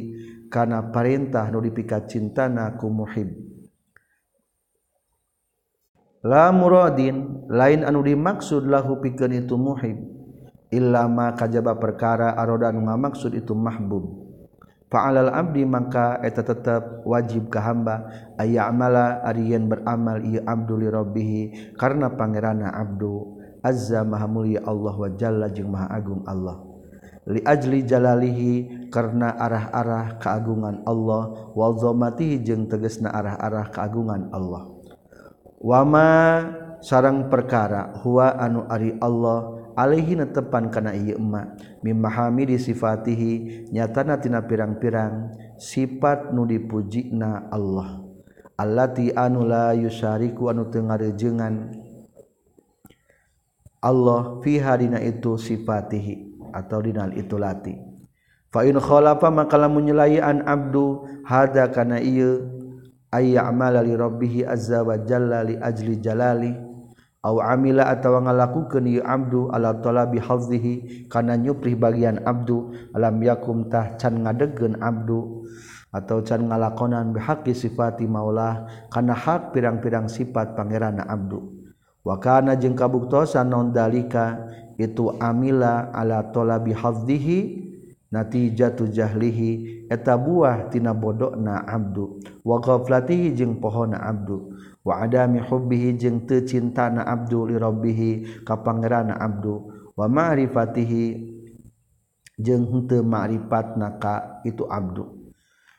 kana 0.51 0.93
perintah 0.93 1.49
nu 1.49 1.63
dipika 1.63 2.03
cintana 2.05 2.75
ku 2.77 2.91
muhib. 2.91 3.29
La 6.23 6.55
muradin 6.55 7.45
lain 7.51 7.83
anu 7.83 7.99
dimaksud 7.99 8.67
lahu 8.67 8.99
pikeun 9.03 9.43
itu 9.43 9.59
muhib. 9.59 10.12
ilama 10.73 11.37
kajaba 11.37 11.77
perkara 11.77 12.33
aroda 12.33 12.73
nu 12.73 12.89
ngamaksud 12.89 13.37
itu 13.37 13.53
mahbub. 13.53 14.25
Fa'alal 14.89 15.29
abdi 15.33 15.65
maka 15.65 16.21
eta 16.21 16.41
tetap 16.45 17.01
wajib 17.05 17.49
ka 17.49 17.61
hamba 17.61 18.09
aya 18.37 18.69
amala 18.69 19.25
ariyan 19.25 19.65
beramal 19.65 20.21
ieu 20.21 20.41
abdu 20.45 20.77
li 20.77 20.85
rabbih 20.89 21.31
karena 21.77 22.09
pangerana 22.13 22.73
abdu. 22.73 23.41
Azza 23.63 24.03
maha 24.03 24.27
mulia 24.27 24.59
Allah 24.67 24.91
wa 24.91 25.09
jalla 25.15 25.47
jeung 25.47 25.71
maha 25.71 25.87
agung 25.87 26.21
Allah. 26.27 26.59
Li 27.23 27.39
ajli 27.39 27.87
jalalihi 27.87 28.53
karena 28.91 29.39
arah-arah 29.39 30.19
keagungan 30.19 30.83
Allah. 30.83 31.55
Wa 31.55 31.71
azamatihi 31.71 32.43
jeung 32.43 32.67
tegasna 32.67 33.15
arah-arah 33.15 33.71
keagungan 33.71 34.27
Allah. 34.35 34.67
Wama 35.63 36.11
sarang 36.83 37.31
perkara 37.31 38.03
huwa 38.03 38.35
anu 38.35 38.67
ari 38.67 38.99
Allah 38.99 39.62
Alihi 39.73 40.21
netepan 40.21 40.69
kana 40.69 40.93
ieu 40.93 41.17
emma 41.17 41.57
mimahami 41.81 42.53
di 42.53 42.57
sifatihi 42.61 43.65
nyatana 43.73 44.21
tina 44.21 44.45
pirang-pirang 44.45 45.33
sifat 45.57 46.29
nu 46.29 46.45
dipujina 46.45 47.49
Allah. 47.49 48.05
Allati 48.53 49.09
anu 49.09 49.41
la 49.49 49.73
yusariku 49.73 50.53
anu 50.53 50.69
teu 50.69 50.85
ngarejengan 50.85 51.73
Allah 53.81 54.39
fi 54.45 54.61
hadina 54.61 55.01
itu 55.01 55.41
sifatihi 55.41 56.37
atau 56.53 56.79
dinal 56.79 57.11
itu 57.17 57.35
lati 57.35 57.73
fa 58.53 58.61
in 58.63 58.77
khalafa 58.77 59.33
maka 59.33 59.57
lamun 59.57 59.89
nyelayan 59.89 60.45
abdu 60.45 61.03
hada 61.25 61.67
kana 61.73 61.97
ieu 61.97 62.45
ayya 63.09 63.49
amala 63.49 63.81
li 63.81 63.97
rabbih 63.97 64.45
azza 64.45 64.85
wa 64.85 65.01
jalla 65.01 65.41
li 65.41 65.57
ajli 65.57 65.97
jalali. 65.97 66.72
aw 67.23 67.39
amila 67.39 67.87
atawa 67.87 68.27
ngalakukeun 68.27 68.83
ieu 68.83 69.03
abdu 69.03 69.47
ala 69.55 69.79
talabi 69.79 70.19
hazzihi 70.19 71.07
kana 71.07 71.39
nyuprih 71.39 71.79
bagian 71.79 72.19
abdu 72.27 72.75
alam 72.91 73.15
yakum 73.23 73.71
tah 73.71 73.95
can 73.95 74.27
ngadegkeun 74.27 74.75
abdu 74.83 75.47
atau 75.93 76.25
can 76.25 76.49
ngalakonan 76.49 77.13
bihaqi 77.13 77.53
sifati 77.53 78.09
maulah 78.09 78.65
kana 78.89 79.13
hak 79.13 79.53
pirang-pirang 79.53 80.09
sifat 80.09 80.57
pangeran 80.57 80.99
abdu. 80.99 81.63
Wa 82.03 82.19
kana 82.19 82.59
jeung 82.59 82.75
kabuktosan 82.75 83.47
non 83.47 83.71
dalika 83.71 84.35
itu 84.75 85.15
amila 85.21 85.93
ala 85.95 86.27
talabi 86.33 86.75
hazzihi 86.75 87.39
natijatu 88.11 88.89
jahlihi 88.89 89.87
eta 89.87 90.17
buah 90.19 90.67
tina 90.73 90.91
bodokna 90.91 91.63
abdu. 91.63 92.19
Wa 92.43 92.59
ghaflatihi 92.59 93.37
jeung 93.37 93.61
pohona 93.61 94.01
abdu. 94.01 94.51
waadami 94.83 95.39
hubbihi 95.39 95.95
jeung 95.97 96.27
teu 96.27 96.43
cintana 96.43 97.07
abdu 97.07 97.47
li 97.47 97.55
rabbihi 97.57 98.43
ka 98.43 98.59
pangeranna 98.59 99.15
abdu. 99.17 99.71
Wa 99.95 100.11
ma'rifatihi 100.11 101.33
jeung 102.37 102.65
henteu 102.69 103.01
ma'rifatna 103.05 103.97
ka 104.01 104.43
itu 104.43 104.67
abdu. 104.67 105.33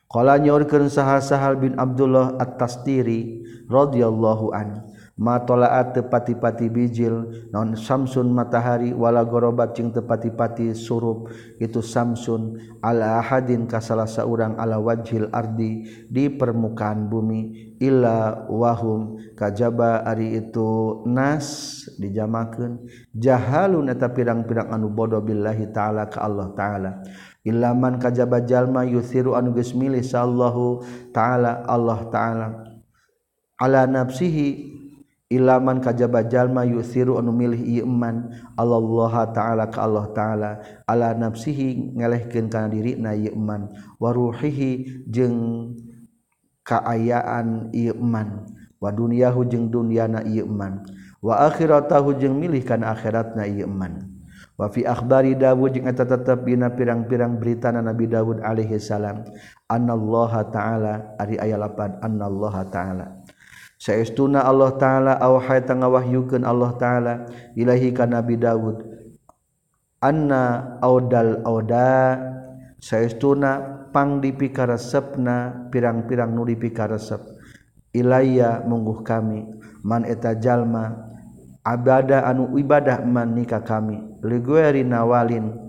Qala 0.06 0.38
nyaurkeun 0.38 0.86
saha 0.86 1.18
sahal 1.18 1.58
bin 1.58 1.74
abdullah 1.74 2.38
at-tastiri 2.38 3.42
radhiyallahu 3.66 4.54
anhu 4.54 4.94
ma 5.14 5.38
talaat 5.42 5.94
tepati-pati 5.94 6.70
bijil 6.70 7.46
non 7.54 7.78
samsun 7.78 8.34
matahari 8.34 8.90
wala 8.90 9.22
gorobat 9.26 9.74
cing 9.74 9.90
tepati-pati 9.90 10.70
surup. 10.78 11.34
Itu 11.58 11.82
samsun 11.82 12.78
ala 12.78 13.18
ahadin 13.18 13.66
ka 13.66 13.82
salah 13.82 14.06
saurang 14.06 14.54
ala 14.54 14.78
wajhil 14.78 15.34
ardi 15.34 15.90
di 16.06 16.30
permukaan 16.30 17.10
bumi. 17.10 17.73
illa 17.84 18.48
wahum 18.48 19.20
kajaba 19.36 20.00
ari 20.08 20.40
itu 20.40 21.02
nas 21.04 21.84
dijamakeun. 22.00 22.88
Jahalun 23.12 23.92
eta 23.92 24.08
pirang-pirang 24.08 24.72
anu 24.72 24.88
bodoh 24.88 25.20
billahi 25.20 25.68
taala 25.70 26.08
ka 26.08 26.24
Allah 26.24 26.48
taala. 26.56 26.90
Ilaman 27.44 28.00
kajaba 28.00 28.40
jalma 28.40 28.88
yusiru 28.88 29.36
anu 29.36 29.52
geus 29.52 29.76
milih 29.76 30.00
sallahu 30.00 30.80
taala 31.12 31.60
Allah 31.68 32.00
taala. 32.08 32.46
Ala 33.60 33.84
nafsihi 33.84 34.72
ilaman 35.28 35.84
kajaba 35.84 36.24
jalma 36.24 36.64
yusiru 36.64 37.20
anu 37.20 37.36
milih 37.36 37.84
iman 37.84 38.32
Allah 38.56 39.28
taala 39.36 39.68
ka 39.68 39.84
Allah 39.84 40.08
taala. 40.16 40.50
Ala 40.88 41.12
nafsihi 41.12 41.96
ngalehkeun 42.00 42.48
kana 42.48 42.72
diri 42.72 42.96
na 42.96 43.12
iman 43.12 43.68
waruhihi 44.00 45.04
jeung 45.12 45.76
kaayaan 46.64 47.70
iman 47.70 48.48
waduniahu 48.80 49.44
jeung 49.46 49.68
duniana 49.68 50.24
iman 50.24 50.80
wa 51.20 51.44
akhiratahu 51.46 52.16
jeung 52.16 52.40
milih 52.40 52.64
kana 52.64 52.96
akhiratna 52.96 53.44
iman 53.44 54.14
wa 54.54 54.70
fi 54.70 54.86
akhbari 54.86 55.34
Dawud 55.34 55.74
jeung 55.74 55.90
eta 55.90 56.06
tetep 56.06 56.46
dina 56.46 56.70
pirang-pirang 56.70 57.38
berita 57.42 57.74
na 57.74 57.82
Nabi 57.82 58.06
Dawud 58.06 58.38
alaihi 58.38 58.78
salam. 58.78 59.26
Annallaha 59.66 60.46
ta'ala 60.46 61.18
ari 61.18 61.34
aya 61.42 61.58
lapan 61.58 61.98
annallaha 61.98 62.62
ta'ala. 62.70 63.06
Saestuna 63.82 64.46
Allah 64.46 64.70
ta'ala 64.78 65.12
awhay 65.18 65.58
tangawahyukeun 65.66 66.46
Allah 66.46 66.70
ta'ala 66.78 67.14
ilahi 67.58 67.90
ka 67.90 68.06
Nabi 68.06 68.38
Dawud. 68.38 68.86
Anna 69.98 70.78
audal 70.84 71.42
auda 71.42 72.20
saestuna 72.78 73.83
pangdipikaresepna 73.94 75.70
pirang-pirang 75.70 76.34
nuli 76.34 76.58
pikaresep 76.58 77.22
Ilaya 77.94 78.66
mungguh 78.66 79.06
kami 79.06 79.46
man 79.86 80.02
eta 80.02 80.34
jalma 80.34 81.14
abada 81.62 82.26
anu 82.26 82.58
ibadah 82.58 83.06
man 83.06 83.38
nikah 83.38 83.62
kami 83.62 84.02
ligueri 84.18 84.82
nawalin 84.82 85.64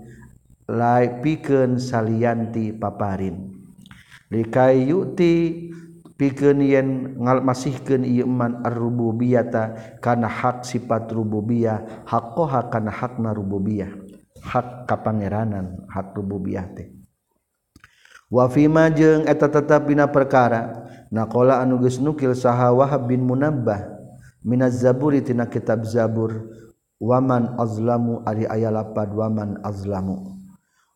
lai 0.66 1.22
pikeun 1.22 1.78
salianti 1.78 2.74
paparin. 2.74 3.54
Likai 4.26 4.90
yuti 4.90 5.70
pikeun 6.18 6.66
yen 6.66 7.14
ngalmasihkeun 7.14 8.02
ieu 8.02 8.26
man 8.26 8.66
ar-rububiyata 8.66 9.94
kana 10.02 10.26
hak 10.26 10.66
sifat 10.66 11.06
rububiyah 11.14 12.10
haqqaha 12.10 12.74
kana 12.74 12.90
hakna 12.90 13.30
rububiyah. 13.30 13.94
Hak 14.42 14.90
kapangeranan 14.90 15.86
hak 15.86 16.10
rububiyah 16.18 16.66
teh. 16.74 16.95
wafima 18.30 18.90
jeung 18.90 19.24
eta 19.26 19.50
tetap 19.50 19.86
bina 19.88 20.06
perkara. 20.10 20.84
Nakola 21.06 21.62
anuges 21.62 22.02
nukil 22.02 22.34
saha 22.34 22.74
Wahab 22.74 23.06
bin 23.06 23.22
Munabbah 23.22 23.94
minaz 24.42 24.82
zaburi 24.82 25.22
tina 25.22 25.46
kitab 25.46 25.86
zabur. 25.86 26.50
Waman 26.96 27.60
azlamu 27.60 28.24
ari 28.26 28.48
aya 28.48 28.72
lapad 28.72 29.12
waman 29.12 29.60
azlamu. 29.62 30.34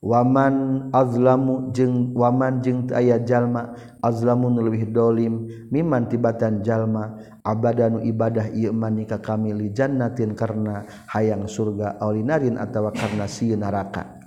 Waman 0.01 0.89
azlamu 0.97 1.69
jeung 1.77 2.17
waman 2.17 2.65
jeung 2.65 2.89
aya 2.91 3.21
jalma 3.21 3.77
azlamu 4.01 4.49
leuwih 4.49 4.89
dolim. 4.89 5.47
Miman 5.69 6.09
tibatan 6.09 6.65
jalma 6.65 7.21
abadanu 7.45 8.01
ibadah 8.01 8.49
ieu 8.53 8.73
man 8.73 8.97
kami 9.05 9.53
li 9.53 9.69
jannatin 9.71 10.33
karena 10.33 10.89
hayang 11.09 11.45
surga 11.45 12.01
aulinarin 12.01 12.57
atawa 12.57 12.93
karena 12.97 13.29
sieun 13.29 13.61
neraka 13.61 14.20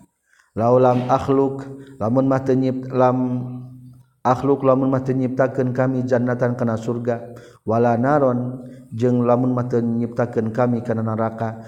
laulam 0.53 1.09
akhluk 1.09 1.65
lamun 1.97 2.29
mah 2.29 2.45
nyip 2.45 2.89
lam 2.93 3.17
akhluk 4.23 4.63
lamun 4.63 4.89
mah 4.89 5.03
nyiptakeun 5.03 5.75
kami 5.75 6.07
jannatan 6.07 6.55
kana 6.55 6.79
surga. 6.79 7.35
Wala 7.67 7.99
naron 7.99 8.63
jeung 8.93 9.27
lamun 9.27 9.51
mah 9.51 9.67
nyiptakeun 9.67 10.55
kami 10.55 10.81
kana 10.81 11.03
neraka. 11.03 11.59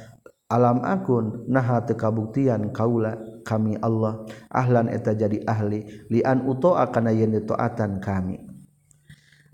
Alam 0.46 0.86
akun 0.86 1.50
naha 1.50 1.82
teu 1.82 1.98
kabuktian 1.98 2.70
kaula 2.70 3.18
kami 3.42 3.82
Allah. 3.82 4.24
Ahlan 4.54 4.94
eta 4.94 5.18
jadi 5.18 5.42
ahli 5.42 6.06
lian 6.14 6.46
uto 6.46 6.78
akana 6.78 7.10
yen 7.10 7.34
ditaatan 7.34 7.98
kami. 7.98 8.46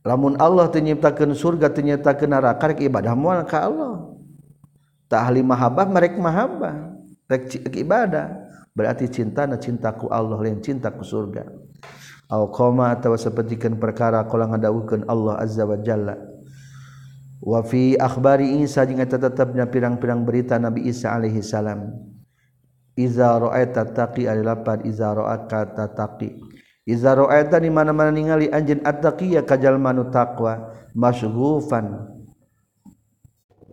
Lamun 0.03 0.35
Allah 0.35 0.67
teu 0.67 0.83
nyiptakeun 0.83 1.31
surga 1.31 1.71
teu 1.71 1.87
nyiptakeun 1.87 2.35
neraka 2.35 2.75
rek 2.75 2.83
ibadah 2.83 3.15
moal 3.15 3.39
ka 3.47 3.71
Allah. 3.71 4.11
Tak 5.07 5.31
ahli 5.31 5.41
mahabbah 5.43 5.87
merek 5.87 6.19
mahabbah. 6.19 6.75
Rek 7.31 7.71
ibadah. 7.71 8.40
berarti 8.71 9.11
cinta 9.11 9.43
na 9.47 9.59
cintaku 9.59 10.07
Allah 10.07 10.39
lain 10.39 10.63
cintaku 10.63 11.03
surga. 11.03 11.47
Au 12.31 12.47
qoma 12.47 12.95
atawa 12.95 13.19
sapertikeun 13.19 13.75
perkara 13.75 14.23
qala 14.23 14.47
ngadawuhkeun 14.47 15.03
Allah 15.11 15.43
azza 15.43 15.67
wa 15.67 15.75
jalla. 15.75 16.15
Wa 17.41 17.59
fi 17.65 17.97
akhbari 17.97 18.61
Isa 18.63 18.85
jeung 18.87 19.01
eta 19.01 19.17
tetepna 19.17 19.67
pirang-pirang 19.67 20.23
berita 20.23 20.55
Nabi 20.61 20.87
Isa 20.87 21.11
alaihi 21.11 21.41
salam. 21.43 21.91
Iza 22.95 23.35
ra'aita 23.35 23.91
taqi 23.91 24.29
ari 24.29 24.45
lapan 24.45 24.85
iza 24.87 25.11
ra'aka 25.11 25.73
tataqi. 25.75 26.37
Iza 26.85 27.17
ra'aita 27.17 27.57
di 27.59 27.73
mana-mana 27.73 28.13
ningali 28.13 28.47
anjeun 28.51 28.85
at-taqiya 28.85 29.43
ka 29.43 29.57
jalma 29.57 29.91
nu 29.91 30.07
taqwa 30.13 30.71
masyghufan. 30.93 32.20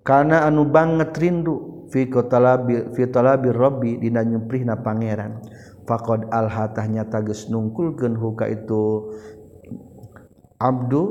karena 0.09 0.49
anu 0.49 0.65
banget 0.65 1.13
rindu 1.21 1.85
fi 1.93 2.09
talabi 2.09 2.97
fi 2.97 3.05
talabi 3.13 3.53
rabbi 3.53 4.01
dina 4.01 4.25
nyumprihna 4.25 4.81
pangeran. 4.81 5.45
Faqad 5.85 6.33
alhatah 6.33 6.89
nyata 6.89 7.21
geus 7.21 7.53
nungkulkeun 7.53 8.17
huka 8.17 8.49
itu. 8.49 9.13
Abdu 10.57 11.05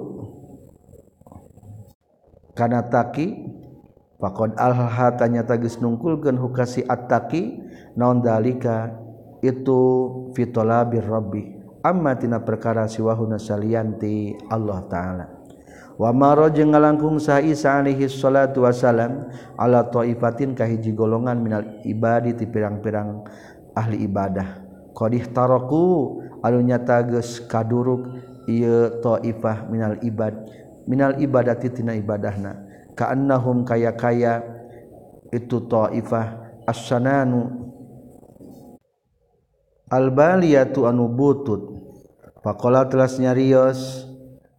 kana 2.58 2.90
taki 2.90 3.38
faqad 4.18 4.58
alhatah 4.58 5.30
nyata 5.30 5.62
geus 5.62 5.78
nungkulkeun 5.78 6.42
huka 6.42 6.66
si 6.66 6.82
attaqi 6.82 7.62
naon 7.94 8.26
dalika 8.26 8.98
itu 9.46 9.82
fi 10.34 10.50
talabi 10.50 10.98
rabbi. 11.06 11.44
Amma 11.86 12.18
tina 12.18 12.42
perkara 12.42 12.90
siwahuna 12.90 13.38
salianti 13.38 14.34
Allah 14.50 14.82
taala. 14.90 15.37
wa 15.98 16.14
maro 16.14 16.46
jeung 16.54 16.78
ngalangkung 16.78 17.18
sa 17.18 17.42
Isa 17.42 17.82
alaihi 17.82 18.06
salatu 18.06 18.64
wasalam 18.64 19.34
ala 19.58 19.90
taifatin 19.90 20.54
kahiji 20.54 20.94
golongan 20.94 21.42
minal 21.42 21.66
ibadi 21.82 22.38
ti 22.38 22.46
pirang-pirang 22.46 23.26
ahli 23.74 24.06
ibadah. 24.06 24.66
Qadih 24.94 25.30
taraku 25.30 26.18
alunya 26.42 26.82
tages 26.82 27.42
kaduruk 27.46 28.10
ieu 28.50 28.98
taifah 29.02 29.70
minal 29.70 30.02
ibad 30.02 30.34
minal 30.90 31.18
ibadati 31.22 31.70
tina 31.70 31.94
ibadahna. 31.94 32.66
Kaannahum 32.98 33.62
kaya-kaya 33.62 34.42
itu 35.30 35.70
taifah 35.70 36.62
as-sananu. 36.66 37.70
Al-baliyatu 39.92 40.90
anu 40.90 41.06
butut. 41.06 41.78
Faqala 42.42 42.88
telas 42.88 43.22
nyarios 43.22 44.07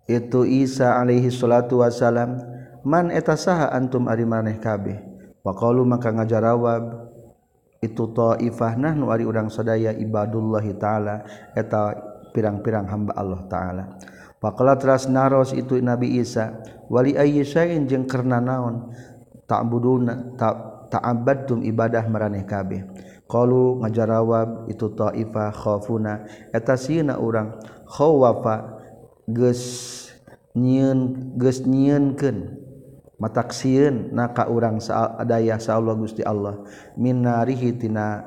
itu 0.08 0.48
Isa 0.48 0.96
Alaihi 0.96 1.28
salatu 1.28 1.84
Wasallam 1.84 2.40
man 2.82 3.12
eta 3.12 3.36
saha 3.36 3.68
antum 3.76 4.08
ari 4.08 4.24
maneh 4.24 4.56
kabeh? 4.56 4.96
Waqalu 5.44 5.84
maka 5.84 6.08
ngajarawab 6.08 7.12
itu 7.84 8.04
taifah 8.10 8.74
nahnu 8.74 9.12
ari 9.12 9.22
urang 9.22 9.52
sadaya 9.52 9.94
ibadullahi 9.94 10.74
taala 10.80 11.22
eta 11.54 11.94
pirang-pirang 12.34 12.90
hamba 12.90 13.14
Allah 13.14 13.40
taala 13.46 13.84
Faqala 14.38 14.78
teras 14.78 15.10
naros 15.10 15.50
itu 15.50 15.82
Nabi 15.82 16.22
Isa 16.22 16.62
wali 16.86 17.18
ayyi 17.18 17.42
syai'in 17.42 17.90
jeung 17.90 18.06
karna 18.06 18.38
naon? 18.38 18.94
Ta'buduna 19.48 20.38
ta'abbadtum 20.92 21.66
ibadah 21.66 22.06
maraneh 22.06 22.46
kabeh 22.46 22.86
qalu 23.26 23.82
ngajarawab 23.82 24.70
itu 24.70 24.92
taifah 24.94 25.50
khafuna 25.50 26.28
eta 26.54 26.78
sieuna 26.78 27.18
urang 27.18 27.58
khawafa 27.88 28.78
geus 29.26 29.62
nyieun 30.58 31.32
geus 31.38 31.62
nyieunkeun 31.62 32.58
mataksieun 33.18 34.14
na 34.14 34.30
ka 34.30 34.46
urang 34.46 34.78
sadaya 34.78 35.58
sa 35.58 35.76
Allah 35.76 35.94
Gusti 35.98 36.22
Allah. 36.22 36.62
Min 36.94 37.26
narihi 37.26 37.74
tina 37.74 38.24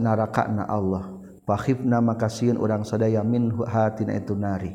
narakana 0.00 0.66
Allah. 0.66 1.20
Fakhifna 1.44 2.00
maka 2.00 2.28
sieun 2.32 2.56
urang 2.56 2.82
sadaya 2.82 3.20
min 3.20 3.52
hatina 3.52 4.16
itu 4.16 4.32
nari. 4.34 4.72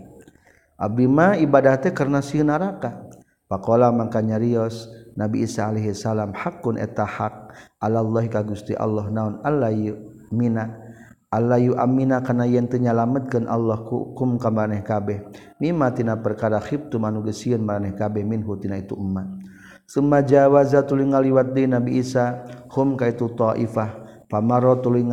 Abdi 0.78 1.08
mah 1.08 1.40
ibadah 1.40 1.80
teh 1.82 1.92
karena 1.92 2.22
sieun 2.22 2.52
neraka 2.52 3.08
faqala 3.48 3.90
mangka 3.96 4.20
nyarios 4.20 4.92
Nabi 5.16 5.48
Isa 5.48 5.72
alaihi 5.72 5.96
salam 5.96 6.36
hakun 6.36 6.78
eta 6.78 7.08
hak. 7.08 7.36
Allah 7.80 8.04
ka 8.28 8.44
Gusti 8.44 8.76
Allah 8.76 9.08
naon 9.08 9.40
Allah 9.42 9.72
mina 10.34 10.85
Allah 11.36 11.60
yu 11.60 11.76
amina 11.76 12.24
kana 12.24 12.48
yen 12.48 12.72
teu 12.72 12.80
nyalametkeun 12.80 13.52
Allah 13.52 13.84
ku 13.84 14.16
kum 14.16 14.40
ka 14.40 14.48
maneh 14.48 14.80
kabeh. 14.88 15.28
Mimma 15.60 15.92
tina 15.92 16.16
perkara 16.16 16.64
khiftu 16.64 16.96
manu 16.96 17.20
gesieun 17.28 17.60
maneh 17.60 17.92
kabeh 17.92 18.24
minhu 18.24 18.56
tina 18.56 18.80
itu 18.80 18.96
umat. 18.96 19.28
summa 19.86 20.24
jawaza 20.26 20.82
tuluy 20.82 21.06
ngaliwat 21.12 21.54
deui 21.54 21.70
Nabi 21.70 22.00
Isa 22.00 22.48
hum 22.72 22.96
ka 22.96 23.12
itu 23.12 23.28
taifah. 23.36 24.08
Pamaro 24.32 24.80
tuluy 24.80 25.04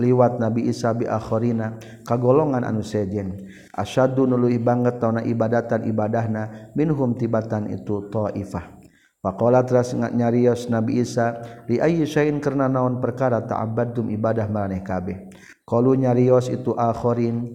liwat 0.00 0.40
Nabi 0.40 0.66
Isa 0.72 0.96
bi 0.96 1.04
akhirina 1.04 1.76
kagolongan 2.08 2.64
anu 2.64 2.80
sejen. 2.80 3.46
Asyaddu 3.76 4.24
nuluy 4.24 4.56
banget 4.56 4.96
tauna 4.96 5.20
ibadatan 5.22 5.84
ibadahna 5.84 6.72
minhum 6.72 7.14
tibatan 7.14 7.68
itu 7.68 8.08
taifah. 8.08 8.79
Pakola 9.20 9.60
teras 9.68 9.92
nyarios 9.92 10.72
Nabi 10.72 11.04
Isa 11.04 11.44
di 11.68 11.76
ayin 11.76 12.40
karena 12.40 12.72
naon 12.72 13.04
perkara 13.04 13.44
ta'abadum 13.44 14.08
ibadah 14.08 14.48
maneh 14.48 14.80
kabeh. 14.80 15.28
Kalau 15.68 15.92
nyarios 15.92 16.48
itu 16.48 16.72
akhorin 16.72 17.52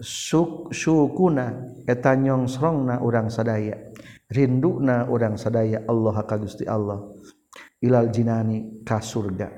suk 0.00 0.72
sukuna 0.72 1.68
etanyong 1.84 2.48
serongna 2.48 3.04
urang 3.04 3.28
sadaya 3.28 3.76
rindukna 4.32 5.04
urang 5.12 5.36
sadaya 5.36 5.84
Allah 5.84 6.16
ka 6.24 6.40
Gusti 6.40 6.64
Allah 6.64 7.04
ilal 7.84 8.08
jinani 8.08 8.80
ka 8.80 9.04
surga 9.04 9.52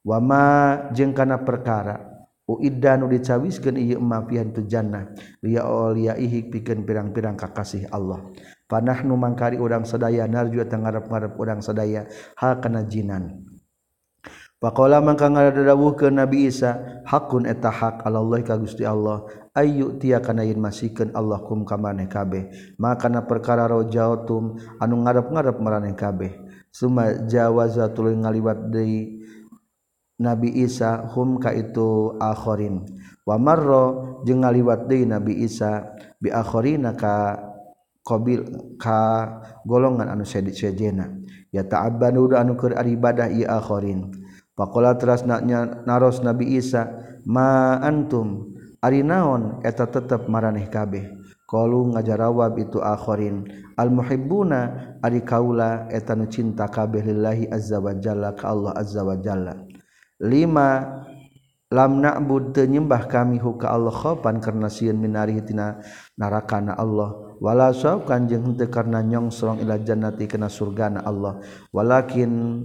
wama 0.00 0.88
jeung 0.96 1.12
kana 1.12 1.44
perkara 1.44 2.08
uidda 2.48 2.96
nu 2.96 3.06
dicawiskeun 3.12 3.76
ieu 3.76 4.00
mafian 4.00 4.50
tu 4.50 4.64
jannah 4.64 5.12
liya 5.44 5.68
oliaihi 5.68 6.48
pikeun 6.48 6.88
pirang-pirang 6.88 7.36
kakasih 7.36 7.86
Allah 7.92 8.32
panah 8.72 9.04
nu 9.04 9.20
mangkari 9.20 9.60
urang 9.60 9.84
sadaya 9.84 10.24
narju 10.24 10.64
eta 10.64 10.80
ngarep-ngarep 10.80 11.36
urang 11.36 11.60
sadaya 11.60 12.08
hal 12.40 12.56
kana 12.64 12.88
jinan. 12.88 13.44
Pakola 14.56 15.02
mangka 15.02 15.26
ngaradawuh 15.26 15.98
ke 15.98 16.06
Nabi 16.08 16.46
Isa 16.48 17.02
hakun 17.04 17.44
eta 17.44 17.68
hak 17.68 18.06
Allah 18.06 18.40
ka 18.46 18.56
Gusti 18.56 18.86
Allah 18.86 19.26
ayu 19.58 19.98
tia 19.98 20.22
kana 20.22 20.46
yen 20.46 20.62
masikeun 20.62 21.12
Allah 21.12 21.42
kum 21.44 21.68
ka 21.68 21.76
maneh 21.76 22.08
kabeh. 22.08 22.48
Maka 22.80 23.12
na 23.12 23.20
perkara 23.26 23.68
rojautum 23.68 24.56
anu 24.80 25.02
ngarep-ngarep 25.04 25.58
maraneh 25.60 25.92
kabeh. 25.98 26.32
Summa 26.72 27.28
jawaza 27.28 27.92
tuluy 27.92 28.16
ngaliwat 28.16 28.72
deui 28.72 29.20
Nabi 30.22 30.54
Isa 30.62 31.10
hum 31.10 31.42
ka 31.42 31.50
itu 31.50 32.14
akhirin 32.22 32.86
wa 33.26 33.36
marra 33.42 33.98
jeung 34.22 34.46
ngaliwat 34.46 34.86
deui 34.86 35.10
Nabi 35.10 35.42
Isa 35.42 35.90
bi 36.22 36.30
akhirina 36.30 36.94
ka 36.94 37.34
qabil 38.02 38.42
ka 38.78 39.26
golongan 39.66 40.10
anu 40.10 40.26
sejena. 40.26 41.10
Ya 41.52 41.66
ta'abban 41.66 42.16
udah 42.16 42.42
anu 42.42 42.58
keur 42.58 42.74
ibadah 42.74 43.28
ieu 43.30 43.46
akhirin 43.46 44.10
faqala 44.56 44.96
terasna 44.96 45.40
naros 45.84 46.20
nabi 46.22 46.58
Isa 46.58 46.88
ma 47.26 47.78
antum? 47.80 48.52
Ari 48.82 49.06
naon 49.06 49.62
eta 49.62 49.86
tetep 49.86 50.26
maraneh 50.26 50.66
kabeh? 50.66 51.06
Qalu 51.46 51.94
ngajarawab 51.94 52.58
itu 52.58 52.82
akhorin 52.82 53.46
al 53.76 53.92
muhibbuna 53.92 54.98
ari 55.04 55.20
kaula 55.20 55.86
eta 55.92 56.16
nu 56.16 56.26
cinta 56.26 56.66
kabeh 56.66 57.04
lillahi 57.04 57.46
azza 57.46 57.78
wa 57.78 57.92
jalla 57.94 58.32
ka 58.34 58.50
Allah 58.50 58.72
azza 58.74 59.04
wa 59.06 59.14
jalla. 59.20 59.54
Lima 60.18 60.82
lamna 61.72 62.20
buddha 62.20 62.68
nyembah 62.68 63.08
kami 63.08 63.40
huka 63.40 63.72
Allah 63.72 63.90
khopan 63.90 64.44
karena 64.44 64.68
siun 64.68 65.00
minarihitina 65.00 65.80
narakana 66.20 66.76
Allah. 66.76 67.32
Wala 67.40 67.72
saw 67.72 68.04
kanjeng 68.04 68.44
henteu 68.44 68.68
karena 68.68 69.00
nyongsrong 69.00 69.64
ila 69.64 69.80
jannati 69.80 70.28
kana 70.28 70.52
surgana 70.52 71.00
Allah. 71.02 71.40
Walakin 71.72 72.62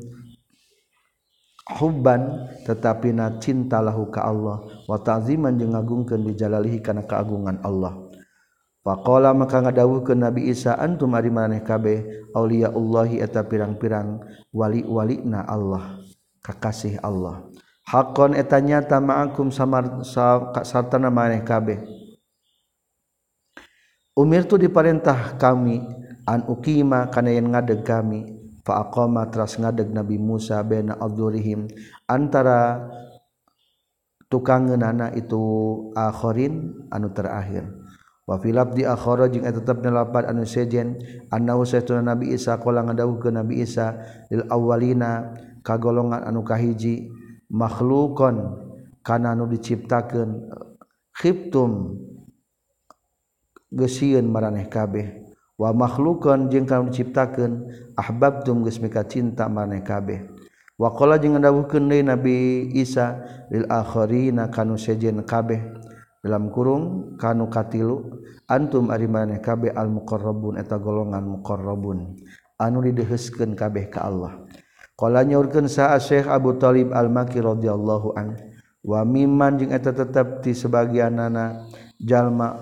hubban 1.79 2.51
tetapi 2.67 3.15
na 3.15 3.39
cinta 3.39 3.79
lahu 3.79 4.11
ka 4.11 4.27
Allah. 4.27 4.61
Wa 4.85 4.99
ta'ziman 4.99 5.55
jeung 5.55 5.73
ngagungkeun 5.73 6.27
dijalalihi 6.27 6.83
kana 6.83 7.07
keagungan 7.07 7.63
Allah. 7.63 8.05
Faqala 8.85 9.35
maka 9.35 9.59
ngadawuhkeun 9.65 10.23
Nabi 10.23 10.47
Isa 10.51 10.77
antum 10.77 11.11
ari 11.17 11.27
maneh 11.33 11.59
kabeh? 11.65 12.31
Auliaullahi 12.31 13.19
eta 13.19 13.43
pirang-pirang 13.43 14.21
wali-walina 14.53 15.43
Allah 15.43 15.99
kakasih 16.45 17.01
Allah. 17.01 17.49
hakon 17.87 18.35
etanya 18.35 18.83
tamaakum 18.83 19.47
samar 19.47 20.03
sartana 20.67 21.07
maneh 21.07 21.39
kabeh. 21.41 21.79
Umir 24.17 24.43
tu 24.43 24.59
diperintah 24.59 25.39
kami 25.39 25.79
an 26.27 26.43
ukima 26.51 27.07
kana 27.07 27.31
yen 27.31 27.47
ngadeg 27.47 27.87
kami. 27.87 28.35
Fa 28.67 28.83
aqama 28.83 29.23
teras 29.31 29.55
ngadeg 29.55 29.95
Nabi 29.95 30.19
Musa 30.19 30.59
baina 30.59 30.99
adzurihim 30.99 31.71
antara 32.03 32.83
tukangeunana 34.27 35.15
itu 35.15 35.39
akhirin 35.95 36.75
anu 36.91 37.07
terakhir. 37.15 37.63
Wa 38.27 38.35
fil 38.43 38.59
abdi 38.59 38.83
akhara 38.83 39.31
jeung 39.31 39.47
eta 39.47 39.63
tetep 39.63 39.79
nalapat 39.87 40.27
anu 40.27 40.43
sejen. 40.43 40.99
Annahu 41.31 41.63
saytuna 41.63 42.03
Nabi 42.03 42.35
Isa 42.35 42.59
qala 42.59 42.83
ngadawuh 42.83 43.23
ke 43.23 43.31
Nabi 43.31 43.63
Isa 43.63 43.95
lil 44.27 44.43
awwalina 44.51 45.31
kagolongan 45.63 46.27
anu 46.27 46.43
kahiji. 46.43 47.07
makhlukon 47.51 48.67
kana 49.03 49.31
nu 49.35 49.47
diciptakeun 49.47 50.29
eh, 50.51 50.65
khiftum 51.15 51.95
gesieun 53.71 54.27
maraneh 54.27 54.67
kabeh. 54.67 55.27
Wa 55.57 55.73
makhlukon 55.73 56.53
jeung 56.53 56.69
kana 56.69 56.91
diciptakeun 56.91 57.71
ahbabtum 57.97 58.61
geus 58.61 58.77
mika 58.77 59.01
cinta 59.07 59.49
maraneh 59.49 59.81
kabeh. 59.81 60.27
Wa 60.77 60.93
qala 60.93 61.17
jeung 61.17 61.41
ndawuhkeun 61.41 61.89
deui 61.89 62.05
nabi 62.05 62.35
Isa 62.77 63.25
lil 63.49 63.65
akharina 63.65 64.53
kanu 64.53 64.77
sejen 64.77 65.25
kabeh 65.25 65.57
dalam 66.21 66.53
kurung 66.53 67.15
kanu 67.17 67.49
katilu 67.49 68.21
antum 68.45 68.93
ari 68.93 69.09
maraneh 69.09 69.41
kabeh 69.41 69.73
al 69.73 69.89
muqarrabun 69.89 70.61
eta 70.61 70.77
golongan 70.77 71.25
muqarrabun. 71.25 72.21
Anu 72.57 72.81
dideheskeun 72.85 73.53
kabeh 73.57 73.89
ka 73.89 74.05
Allah. 74.05 74.45
Kala 74.97 75.21
nyaurkeun 75.21 75.69
sa'a 75.69 76.01
Syekh 76.01 76.25
Abu 76.25 76.57
Thalib 76.57 76.89
Al-Makki 76.89 77.37
radhiyallahu 77.37 78.17
an. 78.17 78.33
Wa 78.81 79.05
mimman 79.05 79.61
jeung 79.61 79.69
eta 79.69 79.93
tetep 79.93 80.41
ti 80.41 80.57
sebagianna 80.57 81.69
jalma 82.01 82.57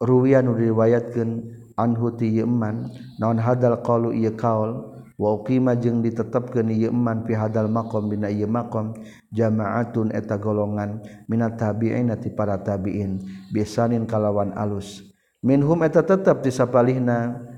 ruwian 0.00 0.48
diriwayatkeun 0.48 1.44
anhu 1.76 2.14
ti 2.14 2.40
Yaman 2.40 2.88
naon 3.18 3.36
hadal 3.36 3.82
qalu 3.82 4.14
ieu 4.14 4.32
kaul 4.32 4.94
wa 5.14 5.28
uqima 5.38 5.78
jeung 5.78 6.02
ditetepkeun 6.02 6.70
ieu 6.74 6.90
man 6.90 7.22
fi 7.26 7.38
hadal 7.38 7.70
maqam 7.70 8.10
dina 8.10 8.30
ieu 8.30 8.50
maqam 8.50 8.94
jama'atun 9.30 10.10
eta 10.10 10.38
golongan 10.38 11.02
minat 11.30 11.58
tabi'in 11.58 12.10
ti 12.18 12.34
para 12.34 12.58
tabi'in 12.58 13.22
bisanin 13.54 14.06
kalawan 14.06 14.50
alus 14.58 15.06
minhum 15.42 15.78
eta 15.86 16.02
tetep 16.02 16.42
disapalihna 16.42 17.18
sapalihna 17.18 17.53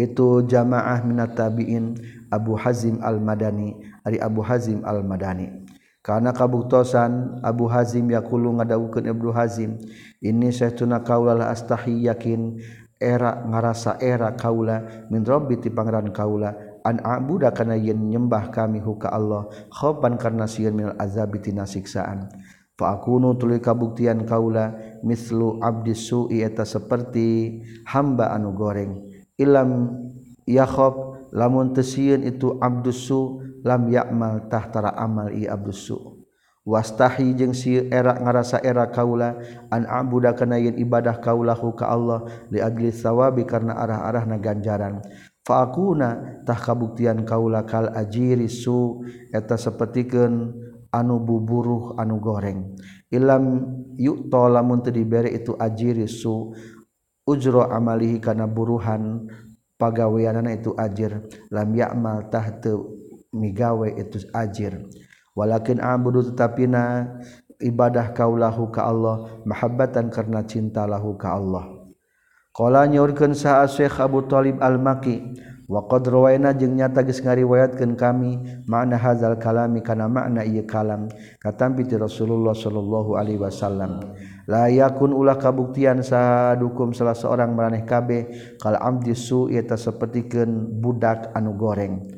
itu 0.00 0.40
jamaah 0.48 1.04
minat 1.04 1.36
tabiin 1.36 2.00
Abu 2.32 2.56
Hazim 2.56 2.96
al-Madani. 3.04 3.76
Ari 4.08 4.16
Abu 4.16 4.40
Hazim 4.40 4.80
al-Madani. 4.80 5.68
Karena 6.00 6.32
kabuktosan 6.32 7.44
Abu 7.44 7.68
Hazim 7.68 8.08
yakulu 8.08 8.56
ngadawukeun 8.56 9.04
Ibnu 9.04 9.36
Hazim 9.36 9.76
ini 10.24 10.48
saytuna 10.48 11.04
kaula 11.04 11.36
la 11.36 11.52
astahi 11.52 12.08
yakin 12.08 12.56
era 12.96 13.44
ngarasa 13.44 14.00
era 14.00 14.32
kaula 14.32 15.08
min 15.12 15.20
rabbi 15.28 15.60
ti 15.60 15.68
pangeran 15.68 16.08
kaula 16.08 16.56
an 16.88 17.04
abuda 17.04 17.52
kana 17.52 17.76
yen 17.76 18.08
nyembah 18.08 18.48
kami 18.48 18.80
huka 18.80 19.12
Allah 19.12 19.48
khoban 19.68 20.16
karena 20.16 20.48
sieun 20.48 20.72
minal 20.72 20.96
azabi 20.96 21.44
tina 21.44 21.68
siksaan 21.68 22.32
fa 22.80 22.96
akunu 22.96 23.36
tuluy 23.36 23.60
kabuktian 23.60 24.24
kaula 24.24 24.72
mislu 25.04 25.60
abdi 25.60 25.92
su'i 25.92 26.40
eta 26.40 26.64
seperti 26.64 27.60
hamba 27.92 28.32
anu 28.32 28.56
goreng. 28.56 29.09
ilam 29.40 29.96
yakhob 30.44 31.24
lamun 31.32 31.72
tesieun 31.72 32.20
itu 32.28 32.60
abdusu 32.60 33.40
lam 33.64 33.88
yakmal 33.88 34.44
tahtara 34.52 34.92
amal 34.92 35.32
i 35.32 35.48
abdusu 35.48 36.20
wastahi 36.70 37.32
jeung 37.34 37.56
si 37.56 37.80
era 37.88 38.14
ngarasa 38.20 38.60
era 38.60 38.86
kaula 38.92 39.40
an 39.72 39.88
abuda 39.88 40.36
kana 40.36 40.60
yen 40.60 40.76
ibadah 40.76 41.18
kaulahu 41.18 41.72
ka 41.72 41.88
Allah 41.88 42.28
li 42.52 42.60
ajli 42.60 42.92
sawabi 42.92 43.48
karena 43.48 43.74
arah-arahna 43.80 44.36
ganjaran. 44.38 45.00
Fa 45.40 45.64
akuna 45.66 46.44
tah 46.44 46.56
kabuktian 46.56 47.24
kaula 47.24 47.64
kal 47.64 47.90
ajiri 47.96 48.46
su 48.46 49.02
eta 49.32 49.56
sapertikeun 49.56 50.52
anu 50.92 51.16
buburuh 51.18 51.96
anu 51.96 52.20
goreng. 52.20 52.76
Ilam 53.10 53.66
yuk 53.96 54.30
to 54.30 54.44
lamun 54.46 54.84
teu 54.84 54.94
dibere 54.94 55.32
itu 55.32 55.56
ajiri 55.56 56.06
su 56.06 56.54
ujro 57.26 57.66
amalihi 57.66 58.20
kana 58.20 58.46
buruhan 58.46 59.26
pagaweanana 59.80 60.52
itu 60.52 60.76
ajir 60.76 61.24
lam 61.48 61.72
ya'mal 61.72 62.28
tahtu 62.28 63.00
migawe 63.32 63.88
itu 63.96 64.20
ajir. 64.34 64.84
Walakin 65.34 65.78
abudu 65.78 66.26
tetapina 66.26 67.06
ibadah 67.62 68.12
kaulahu 68.12 68.68
ka 68.74 68.88
Allah 68.88 69.40
mahabbatan 69.46 70.10
karena 70.10 70.42
cinta 70.44 70.84
lahu 70.84 71.14
ka 71.14 71.38
Allah. 71.38 71.80
Qala 72.50 72.90
nyaurkeun 72.90 73.32
sa 73.32 73.62
Syekh 73.70 74.02
Abu 74.02 74.26
Thalib 74.26 74.58
Al-Maki 74.58 75.38
waqad 75.70 76.10
rawaina 76.10 76.50
jeung 76.50 76.74
nyata 76.74 77.06
geus 77.06 77.22
ngariwayatkeun 77.22 77.94
kami 77.94 78.42
makna 78.66 78.98
hazal 78.98 79.38
kalami 79.38 79.78
kana 79.86 80.10
makna 80.10 80.42
ieu 80.42 80.66
kalam 80.66 81.06
katampi 81.38 81.86
ti 81.86 81.94
Rasulullah 81.94 82.50
sallallahu 82.50 83.14
alaihi 83.14 83.38
wasallam. 83.38 84.02
La 84.50 84.66
yakun 84.66 85.14
ulah 85.14 85.38
kabuktian 85.38 86.02
sadukum 86.02 86.90
salah 86.90 87.14
seorang 87.14 87.54
maraneh 87.54 87.86
kabeh 87.86 88.26
kal 88.58 88.74
amdi 88.82 89.14
su 89.14 89.46
eta 89.46 89.78
sapertikeun 89.78 90.82
budak 90.82 91.30
anu 91.38 91.54
goreng. 91.54 92.10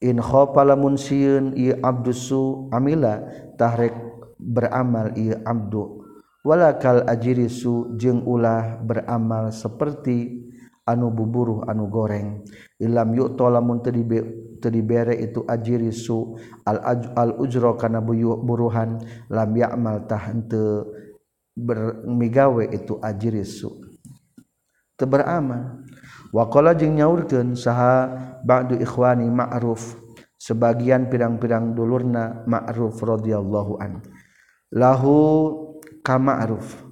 In 0.00 0.16
khafa 0.16 0.64
lamun 0.64 0.96
sieun 0.96 1.52
ieu 1.52 1.76
abdu 1.84 2.16
su 2.16 2.72
amila 2.72 3.28
tahrek 3.60 3.92
beramal 4.40 5.12
ieu 5.20 5.36
abdu. 5.44 6.00
Wala 6.48 6.72
ajiri 6.80 7.52
su 7.52 7.92
jeung 8.00 8.24
ulah 8.24 8.80
beramal 8.80 9.52
seperti 9.52 10.47
anu 10.88 11.12
buburuh 11.12 11.68
anu 11.68 11.92
goreng. 11.92 12.40
Ilam 12.80 13.12
yuk 13.12 13.36
tolamun 13.36 13.84
terdibere 13.84 15.12
itu 15.20 15.44
ajiri 15.44 15.92
su 15.92 16.40
al 16.64 16.80
al 17.12 17.36
ujro 17.36 17.76
kana 17.76 18.00
buruhan. 18.00 18.96
Lam 19.28 19.52
ya'mal 19.52 20.08
tah 20.08 20.32
henteu 20.32 20.88
bermigawe 21.52 22.64
itu 22.72 22.96
ajiri 23.04 23.44
su. 23.44 23.68
Teu 24.96 25.04
beramal 25.04 25.84
waqala 26.32 26.72
jeung 26.72 26.96
nyaurkeun 26.96 27.52
saha 27.52 28.08
ba'du 28.40 28.80
ikhwani 28.80 29.28
ma'ruf. 29.28 30.00
Sebagian 30.40 31.12
pirang-pirang 31.12 31.76
dulurna 31.76 32.48
ma'ruf 32.48 32.96
radhiyallahu 33.04 33.76
an. 33.82 34.00
Lahu 34.72 35.14
ka 36.00 36.16
ma'ruf 36.16 36.87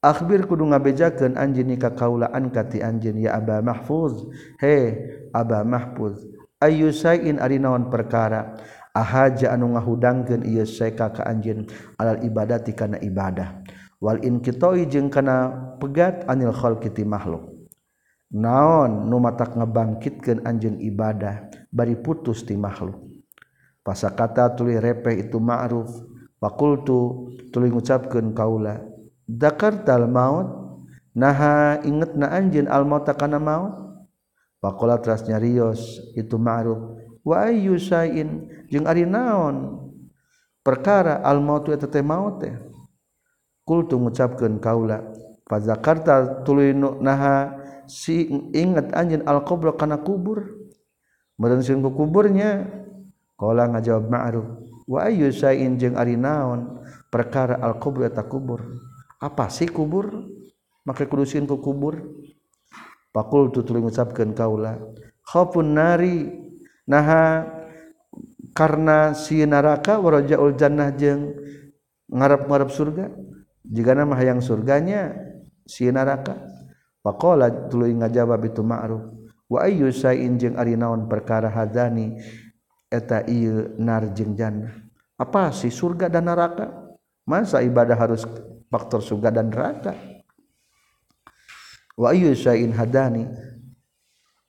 Akhbir 0.00 0.48
kudu 0.48 0.64
ngabejakeun 0.72 1.36
anjeun 1.36 1.76
ka 1.76 1.92
kaulaan 1.92 2.48
kati 2.48 2.80
anjeun 2.80 3.20
ya 3.20 3.36
Aba 3.36 3.60
Mahfuz. 3.60 4.32
He, 4.56 4.96
Aba 5.36 5.60
Mahfuz. 5.60 6.24
Ayu 6.56 6.88
sayin 6.88 7.36
ari 7.36 7.60
naon 7.60 7.92
perkara 7.92 8.56
ahaja 8.96 9.52
anu 9.52 9.76
ngahudangkeun 9.76 10.44
ieu 10.48 10.64
saeka 10.64 11.12
ka 11.12 11.22
anjeun 11.28 11.68
alal 12.00 12.16
ibadati 12.24 12.72
kana 12.72 12.96
ibadah. 12.96 13.60
Wal 14.00 14.24
in 14.24 14.40
kitoi 14.40 14.88
jeung 14.88 15.12
kana 15.12 15.52
pegat 15.76 16.24
anil 16.32 16.56
khalqi 16.56 16.88
ti 16.96 17.04
makhluk. 17.04 17.52
Naon 18.32 19.04
nu 19.04 19.20
matak 19.20 19.52
ngebangkitkeun 19.52 20.48
anjeun 20.48 20.80
ibadah 20.80 21.44
bari 21.68 22.00
putus 22.00 22.48
ti 22.48 22.56
makhluk. 22.56 22.96
Pasakata 23.84 24.56
tuli 24.56 24.80
repeh 24.80 25.28
itu 25.28 25.36
ma'ruf. 25.36 25.92
Fakultu 26.40 27.28
tuli 27.52 27.68
ngucapkeun 27.68 28.32
kaula 28.32 28.89
dakartal 29.38 30.10
maut. 30.10 30.48
Naha 31.10 31.82
inget 31.82 32.14
na 32.14 32.30
anjin 32.30 32.70
al 32.70 32.86
maut 32.86 33.02
kana 33.18 33.42
maut? 33.42 33.74
Fakola 34.62 34.94
teras 35.02 35.26
nyarios 35.26 35.98
itu 36.14 36.38
ma'ruf. 36.38 36.78
Wa 37.26 37.50
ayyu 37.50 37.74
sain 37.82 38.46
jeung 38.70 38.86
ari 38.86 39.02
naon? 39.02 39.90
Perkara 40.62 41.18
al 41.26 41.42
maut 41.42 41.66
eta 41.66 41.90
teh 41.90 42.04
maut 42.04 42.38
teh. 42.38 42.54
Kultu 43.66 43.98
ngucapkeun 43.98 44.62
kaula 44.62 45.02
fa 45.50 45.58
zakarta 45.58 46.46
tuluy 46.46 46.70
naha 46.78 47.58
si 47.90 48.30
ingat 48.54 48.94
anjin 48.94 49.26
al-qabr 49.26 49.74
kana 49.74 49.98
kubur. 49.98 50.46
Merensin 51.42 51.82
ku 51.82 51.90
kuburnya 51.90 52.70
kala 53.34 53.66
ngajawab 53.66 54.06
ma'ruf 54.06 54.46
wa 54.86 55.10
ayyu 55.10 55.34
sain 55.34 55.74
jeung 55.74 55.98
ari 55.98 56.14
naon? 56.14 56.78
Perkara 57.10 57.58
al-qabr 57.58 58.06
eta 58.06 58.22
kubur 58.22 58.89
apa 59.20 59.52
sih 59.52 59.68
kubur 59.68 60.26
maka 60.82 61.04
kudusin 61.04 61.44
ku 61.44 61.60
kubur 61.60 62.00
pakul 63.12 63.52
tu 63.52 63.60
tuluy 63.62 63.84
ngucapkeun 63.84 64.32
kaula 64.32 64.80
khaufun 65.22 65.76
nari 65.76 66.32
naha 66.88 67.46
karena 68.56 69.12
si 69.12 69.44
neraka 69.44 70.00
warajaul 70.00 70.56
jannah 70.56 70.90
jeung 70.96 71.36
ngarep-ngarep 72.10 72.70
surga 72.72 73.06
jika 73.62 73.92
nama 73.94 74.18
hayang 74.18 74.42
surganya 74.42 75.14
si 75.68 75.86
neraka 75.86 76.50
Pakola 77.00 77.48
tuluy 77.72 77.96
ngajawab 77.96 78.44
itu 78.44 78.60
ma'ruf. 78.60 79.00
Wa 79.48 79.64
ayyu 79.64 79.88
sain 79.88 80.36
jeung 80.36 80.60
ari 80.60 80.76
naon 80.76 81.08
perkara 81.08 81.48
hadani 81.48 82.20
eta 82.92 83.24
ieu 83.24 83.72
nar 83.80 84.12
jeung 84.12 84.36
jannah. 84.36 84.76
Apa 85.16 85.48
sih 85.50 85.72
surga 85.72 86.12
dan 86.12 86.28
neraka? 86.28 86.68
Masa 87.24 87.64
ibadah 87.64 87.96
harus 87.96 88.28
faktor 88.70 89.02
surga 89.02 89.34
dan 89.34 89.50
neraka. 89.50 89.92
Wa 91.98 92.14
ayyu 92.14 92.32
syai'in 92.32 92.72
hadani. 92.72 93.26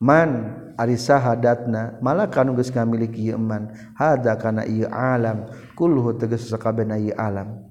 Man 0.01 0.57
ari 0.81 0.97
sahadatna 0.97 2.01
malaka 2.01 2.41
nu 2.41 2.57
geus 2.57 2.73
ngamiliki 2.73 3.29
ieu 3.29 3.37
man? 3.37 3.69
Hada 3.97 4.37
kana 4.37 4.65
ieu 4.65 4.89
alam. 4.89 5.49
Kulhu 5.77 6.15
tegas 6.17 6.47
sakabehna 6.47 6.97
ieu 6.97 7.13
alam. 7.17 7.69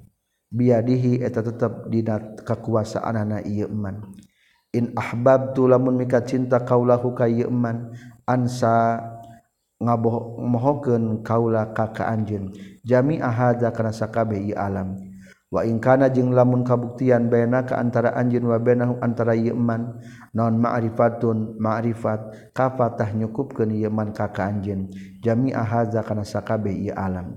Biadihi 0.50 1.22
eta 1.22 1.42
tetep 1.42 1.90
dina 1.90 2.18
kakuasaanana 2.42 3.46
ieu 3.46 3.70
man. 3.70 4.14
In 4.70 4.94
ahbabtu 4.94 5.66
lamun 5.66 5.98
mika 5.98 6.22
cinta 6.22 6.62
kaulahu 6.62 7.14
ka 7.18 7.26
ieu 7.26 7.50
man 7.50 7.90
ansa 8.26 9.02
ngaboh 9.82 10.38
mohokeun 10.38 11.26
kaula 11.26 11.74
ka 11.74 11.90
ka 11.90 12.06
anjeun. 12.06 12.54
Jami'a 12.86 13.26
hada 13.26 13.74
kana 13.74 13.90
sakabeh 13.90 14.38
ieu 14.38 14.54
alam. 14.54 15.10
wakana 15.50 15.66
ingkana 15.66 16.06
jeung 16.14 16.30
lamun 16.30 16.62
kabuktian 16.62 17.26
bena 17.26 17.66
ke 17.66 17.74
antara 17.74 18.14
anjin 18.14 18.46
wa 18.46 18.62
antara 19.02 19.34
yeman 19.34 19.98
non 20.30 20.54
ma'rifatun 20.62 21.58
ma'rifat 21.58 22.54
kafatah 22.54 23.10
nyukupkeun 23.18 23.74
yeman 23.74 24.14
ka 24.14 24.30
ka 24.30 24.46
anjeun. 24.46 24.86
Jami'a 25.18 25.66
hadza 25.66 26.06
kana 26.06 26.22
alam. 26.94 27.34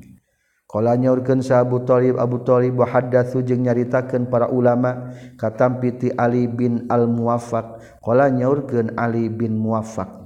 Kala 0.69 0.97
urgen 0.97 1.41
sa 1.41 1.61
Abu 1.61 1.85
Thalib 1.85 2.17
Abu 2.17 2.41
Thalib 2.41 2.81
wahada 2.81 3.25
sujeng 3.29 3.61
nyaritakan 3.65 4.29
para 4.29 4.49
ulama 4.49 5.13
katampiti 5.37 6.09
Ali 6.13 6.49
bin 6.49 6.89
Al 6.89 7.05
Muwaffaq 7.05 8.01
kala 8.01 8.29
nyaurkeun 8.29 8.97
Ali 8.97 9.29
bin 9.29 9.57
Muwaffaq. 9.57 10.22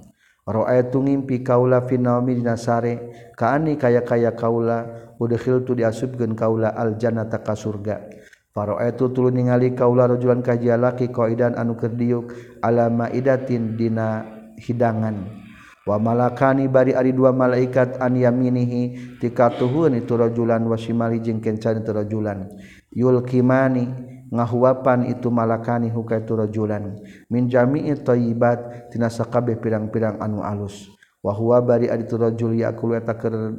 tu 0.88 1.04
ngimpi 1.04 1.44
kaula 1.44 1.84
finare 1.84 2.94
kaani 3.36 3.76
kaya-kaya 3.76 4.32
kaula 4.32 5.12
udahhil 5.20 5.68
tu 5.68 5.76
diasubgen 5.76 6.40
kaula 6.40 6.72
aljana 6.72 7.28
taka 7.28 7.52
surga. 7.52 8.08
Faro 8.56 8.82
itu 8.82 9.14
tulu 9.14 9.30
ningali 9.30 9.78
kaula 9.78 10.10
rujulan 10.10 10.42
kajia 10.42 10.82
laki 10.82 11.14
koidan 11.14 11.54
anu 11.54 11.78
kerdiuk 11.78 12.34
alama 12.66 13.06
idatin 13.14 13.78
dina 13.78 14.26
hidangan. 14.58 15.46
Wa 15.86 16.02
malakani 16.02 16.66
bari 16.66 16.98
ari 16.98 17.14
dua 17.14 17.32
malaikat 17.32 18.02
an 18.02 18.18
yaminihi 18.18 19.16
tika 19.22 19.54
tuhun 19.54 19.96
itu 19.96 20.18
rajulan 20.18 20.66
wasimali 20.68 21.22
jeung 21.22 21.38
kencan 21.38 21.86
itu 21.86 21.92
rajulan. 21.94 22.50
yulkimani 22.92 23.88
ngahuapan 24.28 25.08
itu 25.08 25.32
malakani 25.32 25.88
huka 25.88 26.20
itu 26.20 26.36
rajulan. 26.36 27.00
Min 27.32 27.48
jami'i 27.48 27.96
thayyibat 27.96 28.92
tina 28.92 29.08
sakabeh 29.08 29.56
pirang-pirang 29.60 30.20
anu 30.20 30.44
alus. 30.44 30.92
Wa 31.24 31.34
huwa 31.34 31.60
bari 31.64 31.92
adi 31.92 32.08
rajul 32.08 32.56
yaqulu 32.60 32.96
eta 32.96 33.16
keur 33.16 33.56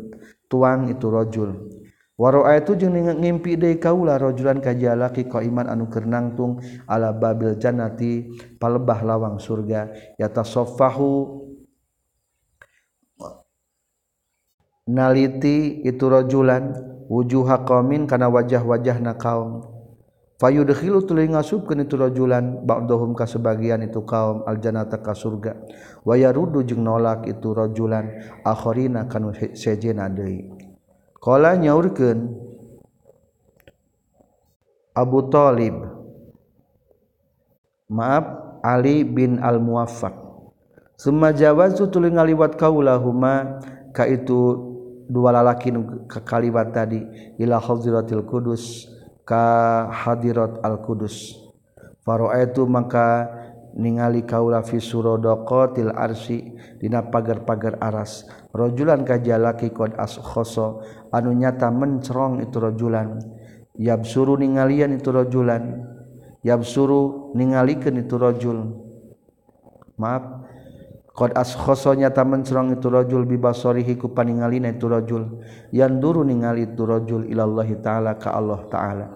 tuang 0.49 0.89
itu 0.93 1.07
rajul. 1.09 1.51
Wa 2.19 2.35
ra'aitu 2.35 2.75
jeung 2.75 2.99
ngimpi 2.99 3.55
deui 3.55 3.79
kaula 3.79 4.19
rajulan 4.19 4.59
kajalaki 4.59 5.31
qaiman 5.31 5.71
anu 5.71 5.87
keur 5.87 6.03
nangtung 6.03 6.59
ala 6.91 7.15
babil 7.15 7.55
jannati 7.55 8.35
palebah 8.59 9.07
lawang 9.07 9.39
surga. 9.39 9.95
Yatasaffahu 10.19 11.38
naliti 14.89 15.85
itu 15.85 16.09
rojulan 16.09 16.73
wujuha 17.13 17.69
qaumin 17.69 18.09
kana 18.09 18.33
wajah-wajah 18.33 18.99
na 19.05 19.13
kaum. 19.21 19.61
Fayudkhilu 20.39 21.03
tuluy 21.03 21.27
ngasubkeun 21.29 21.83
itu 21.83 21.99
rojulan 21.99 22.63
ba'dahum 22.63 23.13
ka 23.13 23.27
sebagian 23.27 23.83
itu 23.83 24.07
kaum 24.07 24.47
aljannata 24.47 25.03
ka 25.03 25.13
surga. 25.13 25.59
Wa 26.07 26.15
yarudu 26.15 26.63
jeung 26.65 26.87
nolak 26.87 27.27
itu 27.27 27.53
rojulan 27.53 28.23
akharina 28.47 29.11
kanu 29.11 29.35
sejena 29.35 30.07
deui. 30.09 30.47
Qala 31.19 31.59
nyaurkeun 31.59 32.47
Abu 34.95 35.27
Talib 35.27 35.75
maaf 37.91 38.27
Ali 38.63 39.03
bin 39.07 39.39
al 39.39 39.59
Muwaffaq 39.63 40.15
Suma 40.99 41.31
jawazu 41.31 41.91
tuluy 41.91 42.11
ngaliwat 42.11 42.59
kaulahuma 42.59 43.63
ka 43.95 44.07
itu 44.07 44.67
dua 45.09 45.33
lalaki 45.33 45.73
kekalibat 46.07 46.77
tadi 46.77 47.01
ila 47.41 47.57
hadiratil 47.59 48.29
kudus 48.29 48.87
ka 49.25 49.89
hadirat 49.89 50.61
al 50.61 50.85
kudus. 50.85 51.35
Itu 52.09 52.65
maka 52.65 53.29
ningali 53.77 54.25
kaula 54.25 54.65
fi 54.65 54.81
suradaqatil 54.81 55.93
arsi 55.93 56.57
dina 56.81 57.05
pagar-pagar 57.05 57.77
aras. 57.85 58.25
Rajulan 58.57 59.05
kajalaki 59.05 59.69
qad 59.77 59.93
askhoso 60.01 60.81
anu 61.13 61.37
nyata 61.37 61.69
mencerong 61.69 62.41
itu 62.41 62.57
rajulan 62.57 63.21
yabsuru 63.77 64.41
ningalian 64.41 64.97
itu 64.97 65.13
rajulan 65.13 65.85
yabsuru 66.41 67.37
ningalikeun 67.37 68.01
itu 68.01 68.17
rajul 68.17 68.59
maaf. 70.01 70.38
Qad 71.19 71.35
askhoso 71.35 71.99
nyata 71.99 72.23
mencerang 72.23 72.79
itu 72.79 72.87
rajul 72.87 73.27
bibasarihi 73.27 73.99
ku 73.99 74.15
paningalina 74.15 74.71
itu 74.71 74.87
rajul. 74.87 75.43
Yang 75.75 75.93
duru 75.99 76.23
ningali 76.23 76.71
itu 76.71 76.87
rajul 76.87 77.27
ilallahi 77.27 77.75
ta'ala 77.83 78.15
ka 78.23 78.39
Allah 78.39 78.63
ta'ala. 78.71 79.07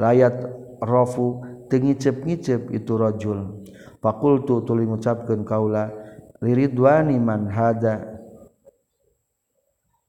Layat 0.00 0.40
rafu 0.80 1.44
tengicep-ngicep 1.68 2.72
itu 2.72 2.96
rajul. 2.96 3.60
Fakultu 4.00 4.64
tuli 4.64 4.88
ngucapkeun 4.88 5.44
kaula 5.44 5.92
liridwani 6.40 7.20
man 7.20 7.52
hada? 7.52 8.08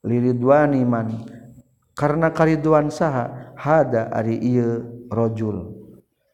Liridwani 0.08 0.88
man. 0.88 1.28
Karena 1.92 2.32
kariduan 2.32 2.88
saha? 2.88 3.52
Hada 3.60 4.08
ari 4.08 4.40
ieu 4.40 5.04
rajul. 5.12 5.68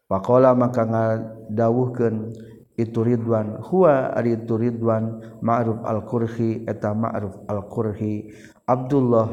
Faqala 0.06 0.54
maka 0.54 0.86
ngadawuhkeun 0.86 2.38
itu 2.78 3.02
Ridwan 3.02 3.58
huwa 3.66 4.14
ari 4.14 4.38
itu 4.38 4.54
Ridwan 4.54 5.42
Ma'ruf 5.42 5.82
al-Qurhi 5.82 6.70
eta 6.70 6.94
Ma'ruf 6.94 7.42
al-Qurhi. 7.50 8.30
Abdullah 8.70 9.28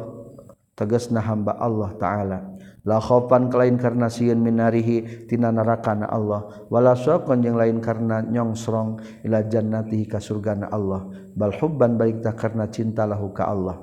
tegasna 0.72 1.20
hamba 1.20 1.60
Allah 1.60 1.92
taala. 2.00 2.38
La 2.84 3.00
khaufan 3.00 3.48
kalain 3.48 3.80
karena 3.80 4.12
sieun 4.12 4.40
minarihi 4.44 5.28
tina 5.28 5.48
neraka 5.48 5.96
na 5.96 6.08
Allah. 6.08 6.68
Wala 6.68 6.92
syaqan 6.92 7.40
jeung 7.40 7.56
lain 7.56 7.80
karena 7.80 8.20
nyongsrong 8.20 9.24
ila 9.24 9.40
jannati 9.44 10.04
ka 10.04 10.20
surgana 10.20 10.68
Allah. 10.68 11.08
Bal 11.32 11.52
hubban 11.60 11.96
baik 11.96 12.20
ta 12.20 12.36
karena 12.36 12.68
cinta 12.68 13.08
lahu 13.08 13.32
ka 13.32 13.48
Allah. 13.48 13.80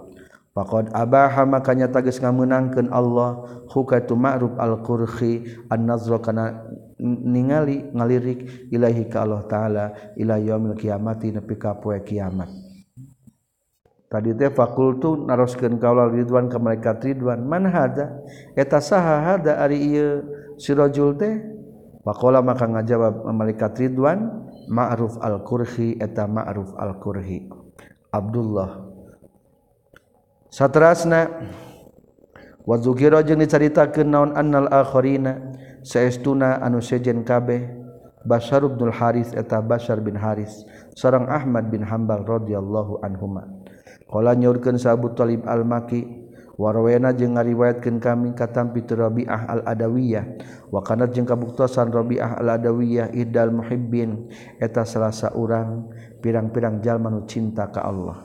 Pakod 0.53 0.93
abaha 0.93 1.49
makanya 1.49 1.89
tagis 1.89 2.21
ngamunangkeun 2.21 2.93
Allah. 2.93 3.41
Hukaitu 3.73 4.13
ma'ruf 4.13 4.53
al-qurhi 4.61 5.65
an-nazra 5.73 6.21
kana 6.21 6.61
ningali 7.01 7.89
ngalirik 7.89 8.69
Ilahi 8.69 9.09
ka 9.09 9.25
Allah 9.25 9.41
ta'ala 9.49 9.85
Iilail 10.13 10.77
kiamati 10.77 11.33
nepi 11.33 11.57
kapoe 11.57 11.97
kiamat. 12.05 12.71
Tadi 14.11 14.35
teh 14.35 14.51
fakultu 14.51 15.23
naroskeun 15.23 15.79
kaula 15.79 16.11
Ridwan 16.11 16.51
ka 16.51 16.59
malaikat 16.59 16.99
Ridwan. 16.99 17.47
Man 17.47 17.63
hada? 17.63 18.21
Eta 18.59 18.83
saha 18.83 19.23
hada 19.23 19.55
ari 19.55 19.79
ieu? 19.79 20.27
Si 20.59 20.75
rajul 20.75 21.15
teh? 21.15 21.39
Faqala 22.03 22.43
maka 22.43 22.67
ngajawab 22.67 23.23
malaikat 23.31 23.71
Ridwan 23.79 24.51
ma'ruf 24.67 25.15
al-kurhi 25.23 25.95
eta 25.95 26.27
ma'ruf 26.27 26.75
al-kurhi. 26.75 27.47
Abdullah. 28.11 28.91
Satrasna 30.51 31.47
wa 32.67 32.75
zukira 32.83 33.23
jeung 33.23 33.39
dicaritakeun 33.39 34.11
naon 34.11 34.35
annal 34.35 34.67
akharina? 34.67 35.55
saestuna 35.81 36.61
anu 36.61 36.81
sejen 36.81 37.25
kabeh 37.25 37.81
Bashar 38.21 38.61
Abdul 38.61 38.93
Haris 38.93 39.33
eta 39.33 39.57
Bashar 39.65 39.97
bin 39.97 40.13
Haris 40.13 40.61
seorang 40.93 41.25
Ahmad 41.25 41.73
bin 41.73 41.81
Hambal 41.81 42.21
radhiyallahu 42.21 43.01
anhuma. 43.01 43.49
Qala 44.05 44.37
nyaurkeun 44.37 44.77
Abu 44.85 45.09
Thalib 45.17 45.41
al-Maki 45.47 46.05
warwayana 46.59 47.15
jeung 47.17 47.33
ngariwayatkeun 47.33 47.97
kami 47.97 48.37
katampi 48.37 48.85
Rabi'ah 48.85 49.49
al-Adawiyah 49.49 50.25
wa 50.69 50.85
kana 50.85 51.09
jeung 51.09 51.25
kabuktosan 51.25 51.89
Rabi'ah 51.89 52.37
al-Adawiyah 52.37 53.15
idal 53.17 53.49
muhibbin 53.49 54.29
eta 54.61 54.85
salah 54.85 55.09
saurang 55.09 55.89
pirang-pirang 56.21 56.83
jalma 56.85 57.09
nu 57.09 57.25
cinta 57.25 57.71
ka 57.73 57.87
Allah. 57.87 58.21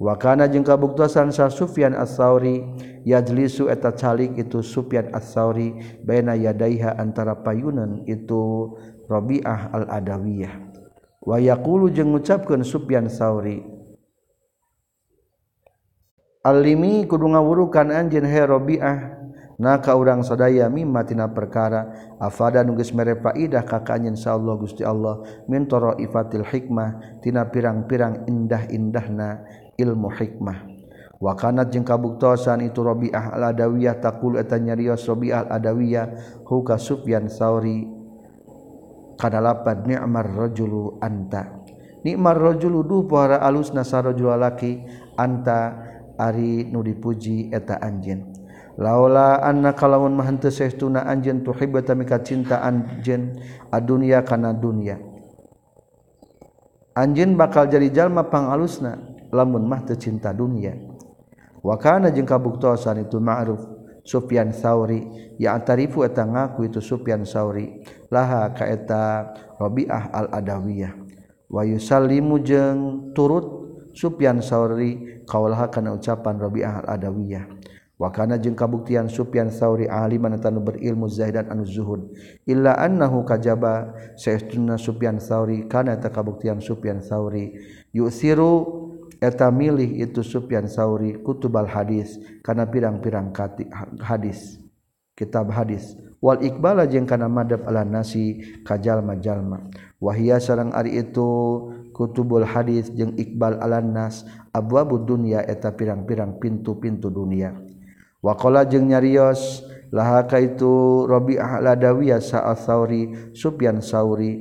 Wa 0.00 0.16
kana 0.16 0.48
jeung 0.48 0.64
kabuktosan 0.64 1.28
Sa 1.28 1.52
Sufyan 1.52 1.92
As-Sauri 1.92 2.64
yajlisu 3.06 3.70
eta 3.70 3.94
calik 3.94 4.34
itu 4.34 4.60
Sufyan 4.66 5.14
as-Sauri 5.14 6.02
baina 6.02 6.34
yadaiha 6.34 6.98
antara 6.98 7.38
payunan 7.38 8.02
itu 8.10 8.74
Robiah 9.06 9.70
al-adawiyah. 9.70 10.66
Wa 11.26 11.38
yaqulu 11.42 11.90
jeung 11.90 12.14
ngucapkeun 12.14 12.62
Sufyan 12.62 13.10
Sauri 13.10 13.62
Alimi 16.46 17.02
kudu 17.10 17.26
ngawurukan 17.34 17.90
anjeun 17.90 18.22
he 18.22 18.38
Rabi'ah 18.46 18.98
naka 19.58 19.98
urang 19.98 20.22
sadaya 20.22 20.70
mimma 20.70 21.02
perkara 21.34 22.14
afada 22.22 22.62
nunggus 22.62 22.94
mere 22.94 23.18
faidah 23.18 23.66
ka 23.66 23.82
kanyen 23.82 24.14
insyaallah 24.14 24.54
Gusti 24.54 24.86
Allah 24.86 25.26
min 25.50 25.66
ifatil 25.66 26.46
hikmah 26.46 27.18
tina 27.18 27.50
pirang-pirang 27.50 28.30
indah-indahna 28.30 29.42
ilmu 29.74 30.06
hikmah 30.14 30.75
wakanat 31.16 31.72
jeung 31.72 31.84
kabuktosan 31.84 32.64
itu 32.64 32.84
Robiah 32.84 33.32
al-Adawiyah 33.32 34.00
taqul 34.00 34.36
eta 34.36 34.60
nyarios 34.60 35.04
Robiah 35.08 35.48
al-Adawiyah 35.48 36.06
huka 36.44 36.76
Sufyan 36.76 37.32
Sauri 37.32 37.88
kana 39.16 39.40
lapad 39.40 39.88
ni'mar 39.88 40.28
rajulu 40.28 41.00
anta. 41.00 41.64
Ni'mar 42.04 42.38
rajulu 42.38 42.84
duh 42.86 43.02
para 43.08 43.40
alus 43.42 43.72
sarajul 43.72 44.36
laki 44.36 44.84
anta 45.18 45.74
ari 46.20 46.68
nu 46.68 46.84
dipuji 46.84 47.50
eta 47.50 47.80
anjeun. 47.80 48.36
Laula 48.76 49.40
anna 49.40 49.72
kalawan 49.72 50.12
mah 50.12 50.28
henteu 50.28 50.52
saestuna 50.52 51.08
anjeun 51.08 51.40
tuhibbata 51.40 51.96
mika 51.96 52.20
cinta 52.20 52.60
anjeun 52.60 53.40
adunya 53.72 54.20
kana 54.20 54.52
dunya. 54.52 55.00
Anjeun 56.92 57.40
bakal 57.40 57.72
jadi 57.72 57.88
jalma 57.88 58.28
pangalusna 58.28 59.00
lamun 59.32 59.64
mah 59.64 59.80
teu 59.88 59.96
cinta 59.96 60.30
dunya. 60.36 60.76
wakana 61.66 62.14
jeung 62.14 62.30
kabuktosan 62.30 63.02
itu 63.02 63.18
ma'ruf 63.18 63.58
Sufyan 64.06 64.54
Sauri 64.54 65.02
ya 65.34 65.58
antarifu 65.58 66.06
eta 66.06 66.22
ngaku 66.22 66.70
itu 66.70 66.78
Sufyan 66.78 67.26
Sauri 67.26 67.82
laha 68.06 68.54
ka 68.54 68.62
eta 68.70 69.34
Rabi'ah 69.58 70.14
al-Adawiyah. 70.14 70.94
Wa 71.50 71.66
yusallimu 71.66 72.38
jeung 72.46 73.10
turut 73.18 73.66
Sufyan 73.98 74.38
Sauri 74.38 75.26
kaulaha 75.26 75.66
kana 75.74 75.98
ucapan 75.98 76.38
Rabi'ah 76.38 76.86
al-Adawiyah. 76.86 77.50
Wa 77.98 78.12
kana 78.14 78.38
jeung 78.38 78.54
kabuktian 78.54 79.10
Sufyan 79.10 79.50
Sauri 79.50 79.90
aliman 79.90 80.38
anu 80.38 80.62
berilmu 80.62 81.10
zahidan 81.10 81.50
anu 81.50 81.66
zuhud. 81.66 82.14
Illa 82.46 82.78
annahu 82.78 83.26
kajaba 83.26 83.96
saestuna 84.14 84.78
Sufyan 84.78 85.18
Sauri 85.18 85.66
kana 85.66 85.98
eta 85.98 86.14
kabuktian 86.14 86.62
Sufyan 86.62 87.02
Sauri. 87.02 87.58
Yusiru 87.90 88.85
eta 89.20 89.48
milih 89.52 90.00
itu 90.02 90.20
Sufyan 90.20 90.68
Sauri 90.68 91.16
kutubal 91.20 91.66
hadis 91.66 92.20
kana 92.44 92.68
pirang-pirang 92.68 93.32
hadis 94.00 94.60
kitab 95.16 95.48
hadis. 95.52 95.96
Wal 96.16 96.40
iqbala 96.40 96.88
jeung 96.88 97.04
kana 97.04 97.28
madhab 97.28 97.68
ala 97.68 97.84
nasi 97.84 98.40
kajalma-jalma 98.64 99.68
wahia 100.00 100.40
sareng 100.40 100.72
ari 100.72 101.04
itu 101.04 101.28
kutubul 101.92 102.42
hadis 102.42 102.88
jeung 102.92 103.12
iqbal 103.20 103.60
ala 103.60 103.84
nas 103.84 104.24
abwabud 104.50 105.04
dunya 105.04 105.44
eta 105.44 105.72
pirang-pirang 105.76 106.40
pintu-pintu 106.40 107.12
dunia. 107.12 107.52
Waqala 108.24 108.64
jeung 108.64 108.88
nyarios 108.90 109.62
laha 109.92 110.26
kaitu 110.26 111.04
Rabi'ah 111.06 111.62
Ladawiyah 111.62 112.18
sa'at 112.18 112.64
Sauri 112.64 113.32
Sufyan 113.36 113.78
Sauri 113.84 114.40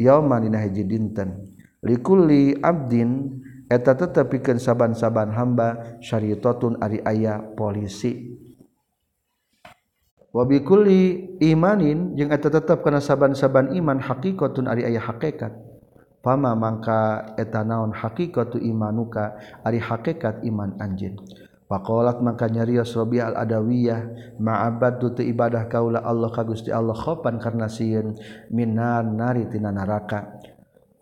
yauman 0.00 0.42
dina 0.48 0.58
hiji 0.64 0.82
dinten. 0.82 1.54
Likulli 1.86 2.56
abdin 2.66 3.44
eta 3.66 3.98
tetepikeun 3.98 4.62
saban-saban 4.62 5.34
hamba 5.34 5.98
syariatun 6.02 6.78
ari 6.78 7.02
aya 7.02 7.42
polisi. 7.54 8.38
Wabikuli 10.30 11.36
imanin 11.40 12.12
jeung 12.12 12.28
eta 12.28 12.52
tetep 12.52 12.84
kana 12.84 13.00
saban-saban 13.00 13.72
iman 13.72 13.98
haqiqatun 13.98 14.68
ari 14.68 14.84
aya 14.84 15.00
hakikat 15.00 15.56
fama 16.20 16.52
mangka 16.52 17.32
eta 17.40 17.64
naon 17.64 17.96
haqiqatu 17.96 18.60
imanuka 18.60 19.40
ari 19.64 19.80
hakikat 19.80 20.44
iman 20.44 20.76
anjeun. 20.76 21.16
Faqalat 21.66 22.22
maka 22.22 22.46
nyarios 22.46 22.94
Rabi 22.94 23.18
al 23.18 23.34
adawiyah 23.34 24.38
ma'abadu 24.38 25.18
tu 25.18 25.26
ibadah 25.26 25.66
kaula 25.66 25.98
Allah 25.98 26.30
ka 26.30 26.46
Gusti 26.46 26.70
Allah 26.70 26.94
khopan 26.94 27.42
karna 27.42 27.66
sieun 27.66 28.14
minan 28.54 29.18
nari 29.18 29.50
tina 29.50 29.74
neraka 29.74 30.30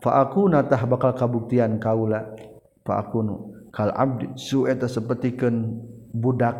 fa 0.01 0.25
akuna 0.25 0.65
tah 0.65 0.81
bakal 0.89 1.13
kabuktian 1.13 1.77
kaula 1.77 2.33
pakunu. 2.85 3.67
Kal 3.73 3.91
abdi 3.91 4.31
su 4.39 4.69
eta 4.69 4.87
sapertikeun 4.87 5.81
budak 6.15 6.55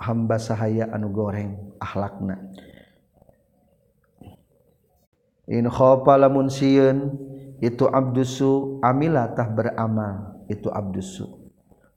hamba 0.00 0.38
sahaya 0.38 0.86
anu 0.94 1.10
goreng 1.10 1.58
akhlakna 1.82 2.38
in 5.50 5.66
khofa 5.66 6.14
lamun 6.14 6.46
sieun 6.46 7.18
itu 7.58 7.84
abdusu 7.90 8.78
amilatah 8.80 9.50
beramal 9.50 10.40
itu 10.46 10.72
abdusu 10.72 11.26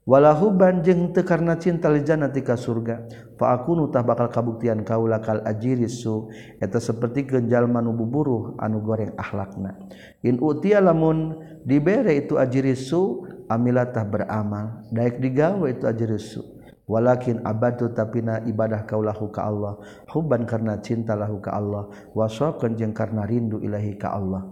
walahu 0.04 0.52
banjeng 0.52 1.16
teu 1.16 1.24
karena 1.24 1.56
cinta 1.56 1.88
li 1.88 2.04
jannati 2.04 2.44
ka 2.44 2.60
surga 2.60 3.08
fa 3.40 3.56
akunu 3.56 3.88
tah 3.88 4.04
bakal 4.04 4.28
kabuktian 4.28 4.84
kaula 4.84 5.22
kal 5.24 5.40
ajirisu 5.48 6.28
eta 6.60 6.76
seperti 6.76 7.24
jalma 7.48 7.80
nu 7.80 7.96
buburuh 7.96 8.60
anu 8.60 8.84
goreng 8.84 9.16
akhlakna 9.16 9.80
in 10.20 10.36
utia 10.44 10.84
lamun 10.84 11.40
dibere 11.64 12.20
itu 12.20 12.36
ajirisu 12.36 13.32
amilatah 13.50 14.04
beramal 14.06 14.86
daik 14.92 15.20
digawe 15.20 15.66
itu 15.70 15.84
aja 15.84 16.04
rusuh 16.08 16.54
walakin 16.84 17.40
abadu 17.44 17.92
tapi 17.92 18.20
na 18.20 18.40
ibadah 18.44 18.84
kaulahu 18.84 19.32
ka 19.32 19.48
Allah. 19.48 19.80
Hubban 20.12 20.44
karena 20.44 20.78
cinta 20.80 21.16
lahu 21.16 21.40
ka 21.40 21.56
Allah. 21.56 21.88
Wasaqan 22.12 22.76
jeung 22.76 22.92
karena 22.92 23.24
rindu 23.24 23.60
ilahi 23.60 23.96
ka 23.96 24.14
Allah. 24.14 24.44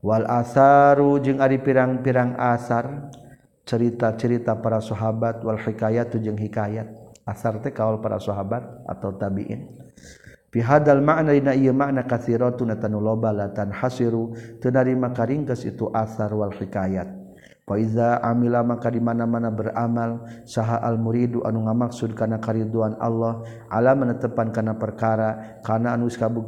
Wal 0.00 0.26
asaru 0.28 1.20
jeung 1.20 1.40
ari 1.40 1.60
pirang-pirang 1.60 2.36
asar. 2.36 3.12
Cerita-cerita 3.66 4.54
para 4.62 4.78
sahabat 4.78 5.42
wal 5.42 5.58
hikayatu 5.58 6.22
jeung 6.22 6.38
hikayat. 6.38 6.86
Asar 7.26 7.58
teh 7.58 7.74
kaul 7.74 7.98
para 7.98 8.22
sahabat 8.22 8.86
atau 8.86 9.10
tabi'in. 9.18 9.66
Fi 10.54 10.62
hadal 10.62 11.02
ma'na 11.02 11.34
dina 11.34 11.50
ieu 11.50 11.74
makna 11.74 12.06
katsiratun 12.06 12.78
tanu 12.78 13.02
loba 13.02 13.34
latan 13.34 13.74
hasiru 13.74 14.38
teu 14.62 14.70
narima 14.70 15.10
karingkeus 15.10 15.66
itu 15.66 15.90
asar 15.90 16.30
wal 16.30 16.54
hikayat. 16.54 17.25
Faiza 17.66 18.22
amila 18.22 18.62
maka 18.62 18.94
di 18.94 19.02
mana-mana 19.02 19.50
beramal 19.50 20.22
saha 20.46 20.78
al 20.86 21.02
muridu 21.02 21.42
anu 21.42 21.66
ngamaksud 21.66 22.14
kana 22.14 22.38
kariduan 22.38 22.94
Allah 23.02 23.42
ala 23.66 23.90
menetepan 23.98 24.54
kana 24.54 24.78
perkara 24.78 25.58
kana 25.66 25.98
anu 25.98 26.06
kabuk 26.06 26.46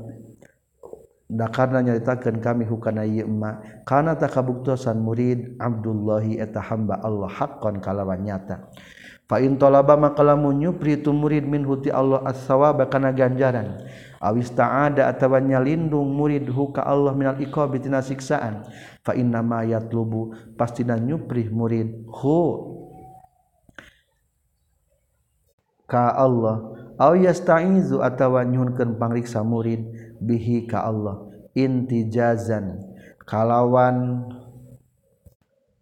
da 1.27 1.51
karena 1.51 1.83
nyaritakeun 1.83 2.39
kami 2.39 2.65
hukana 2.71 3.03
ieu 3.03 3.27
emma 3.27 3.61
kana 3.83 4.15
takabuktosan 4.15 5.03
murid 5.03 5.59
Abdullahi 5.61 6.39
eta 6.39 6.63
hamba 6.63 7.03
Allah 7.03 7.29
haqqan 7.29 7.83
kalawan 7.85 8.23
nyata. 8.25 8.71
Fain 9.29 9.61
maka 9.61 10.25
lamun 10.25 10.57
nyupri 10.57 11.05
tu 11.05 11.13
murid 11.13 11.45
min 11.45 11.61
huti 11.61 11.93
Allah 11.93 12.25
as-sawaba 12.25 12.89
kana 12.89 13.13
ganjaran. 13.13 13.77
Awis 14.25 14.49
ta'ada 14.57 15.05
atawa 15.05 15.37
nyalindung 15.37 16.17
murid 16.17 16.49
huka 16.49 16.81
Allah 16.81 17.13
minal 17.13 17.37
iqabi 17.37 17.77
tina 17.77 18.01
siksaan. 18.01 18.65
Fa 19.05 19.13
inna 19.13 19.45
ma 19.45 19.69
yatlubu 19.69 20.33
pastina 20.57 20.97
nyupri 20.97 21.45
murid 21.53 22.09
hu 22.09 22.41
ka 25.85 26.17
Allah. 26.17 26.73
Aw 26.97 27.13
yasta'izu 27.13 28.01
atawa 28.01 28.49
nyuhunkeun 28.49 28.97
pangriksa 28.97 29.45
murid 29.45 29.87
bihi 30.25 30.65
ka 30.65 30.89
Allah 30.89 31.29
intijazan 31.53 32.81
kalawan 33.29 34.25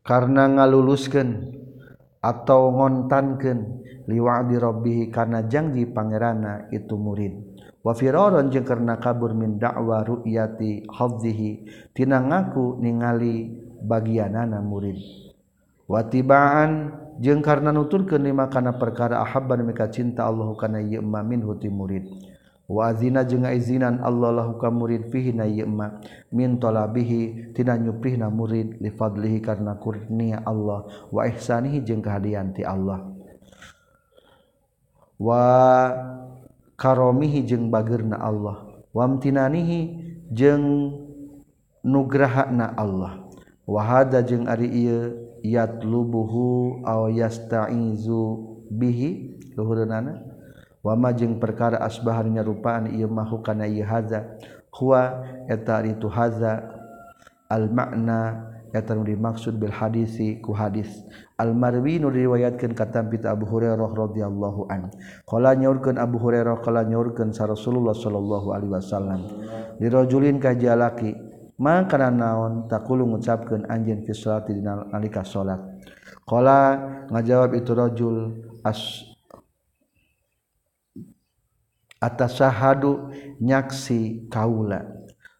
karena 0.03 0.49
ngaluluskeun 0.51 1.57
atau 2.27 2.74
ngontankeun 2.74 3.87
liwadi 4.11 4.59
rabbih 4.59 5.14
karena 5.14 5.47
janji 5.47 5.87
pangerana 5.87 6.66
itu 6.74 6.99
murid. 6.99 7.55
Wafiroron 7.87 8.51
jeung 8.51 8.66
karena 8.66 8.99
kabur 8.99 9.31
min 9.31 9.62
dakwa 9.62 10.03
ru'yati 10.03 10.91
hafzihi 10.91 11.70
tina 11.95 12.18
ngaku 12.18 12.83
ningali 12.83 13.55
bagianana 13.79 14.59
murid. 14.59 14.99
Watibaan 15.87 16.91
jeung 17.22 17.47
karena 17.47 17.70
nuturkeun 17.70 18.27
lima 18.27 18.51
kana 18.51 18.74
perkara 18.74 19.22
ahabban 19.22 19.62
mika 19.62 19.87
cinta 19.87 20.27
Allah 20.27 20.51
kana 20.59 20.83
ieu 20.83 20.99
minhu 20.99 21.55
ti 21.62 21.70
murid. 21.70 22.26
wazina 22.67 23.23
jeung 23.23 23.47
izinan 23.47 24.03
Allah 24.03 24.43
lahu 24.43 24.59
ka 24.59 24.75
murid 24.75 25.07
fihi 25.14 25.31
na 25.31 25.47
ieu 25.47 25.71
ma 25.71 26.03
min 26.35 26.59
talabihi 26.59 27.55
tina 27.55 27.79
nyuprihna 27.79 28.27
murid 28.27 28.83
li 28.83 28.91
fadlihi 28.91 29.39
karna 29.39 29.79
kurnia 29.79 30.43
Allah. 30.43 30.87
Wa 31.14 31.31
ihsanihi 31.31 31.87
jeung 31.87 32.03
kahadian 32.03 32.51
ti 32.51 32.67
Allah. 32.67 33.07
Wa 35.17 35.43
karomihi 36.75 37.47
jeung 37.47 37.71
bagirna 37.71 38.19
Allah. 38.19 38.67
Wamtinanihi 38.91 39.81
jeung 40.35 40.91
nugrahana 41.87 42.75
Allah. 42.75 43.31
Wahada 43.62 44.27
jeung 44.27 44.51
ari 44.51 44.67
ieu 44.67 45.14
yatlubuhu 45.47 46.83
aw 46.83 47.07
yasta'izu 47.14 48.23
bihi. 48.75 49.39
Luhurna 49.55 50.26
wama 50.87 51.11
jeung 51.11 51.43
perkara 51.43 51.82
asbahan 51.82 52.30
nyarupaan 52.30 52.95
ieu 52.95 53.11
mahu 53.11 53.43
kana 53.43 53.66
ieu 53.66 53.82
haza. 53.82 54.39
Huwa 54.70 55.26
eta 55.51 55.82
itu 55.82 56.07
haza. 56.07 56.62
Al 57.51 57.66
makna 57.74 58.55
eta 58.70 58.95
nu 58.95 59.03
dimaksud 59.03 59.59
bil 59.59 59.74
hadisi 59.74 60.39
ku 60.39 60.55
hadis. 60.55 61.03
Al 61.34 61.59
marwi 61.59 61.99
nu 61.99 62.14
diriwayatkeun 62.14 62.78
katam 62.78 63.11
pita 63.11 63.34
Abu 63.34 63.51
Hurairah 63.51 63.91
radhiyallahu 63.91 64.70
an 64.70 64.95
qala 65.26 65.59
nyaurkeun 65.59 65.99
Abu 65.99 66.22
Hurairah 66.22 66.62
qala 66.62 66.87
nyaurkeun 66.87 67.34
sa 67.34 67.51
Rasulullah 67.51 67.95
sallallahu 67.95 68.55
alaihi 68.55 68.72
wasallam. 68.78 69.20
Dirajulin 69.82 70.39
ka 70.39 70.55
jalaki 70.55 71.14
ma 71.59 71.82
naon? 71.89 72.68
Takulu 72.68 73.09
ngucapkeun 73.16 73.66
anjeun 73.66 74.05
fi 74.05 74.12
salati 74.14 74.55
dina 74.55 74.87
nalika 74.93 75.24
salat. 75.24 75.61
Qala 76.26 76.76
ngajawab 77.09 77.55
itu 77.55 77.72
rajul 77.72 78.16
as 78.66 79.16
atas 82.01 82.36
syahadu 82.36 83.09
nyaksi 83.40 84.28
kaula. 84.28 84.84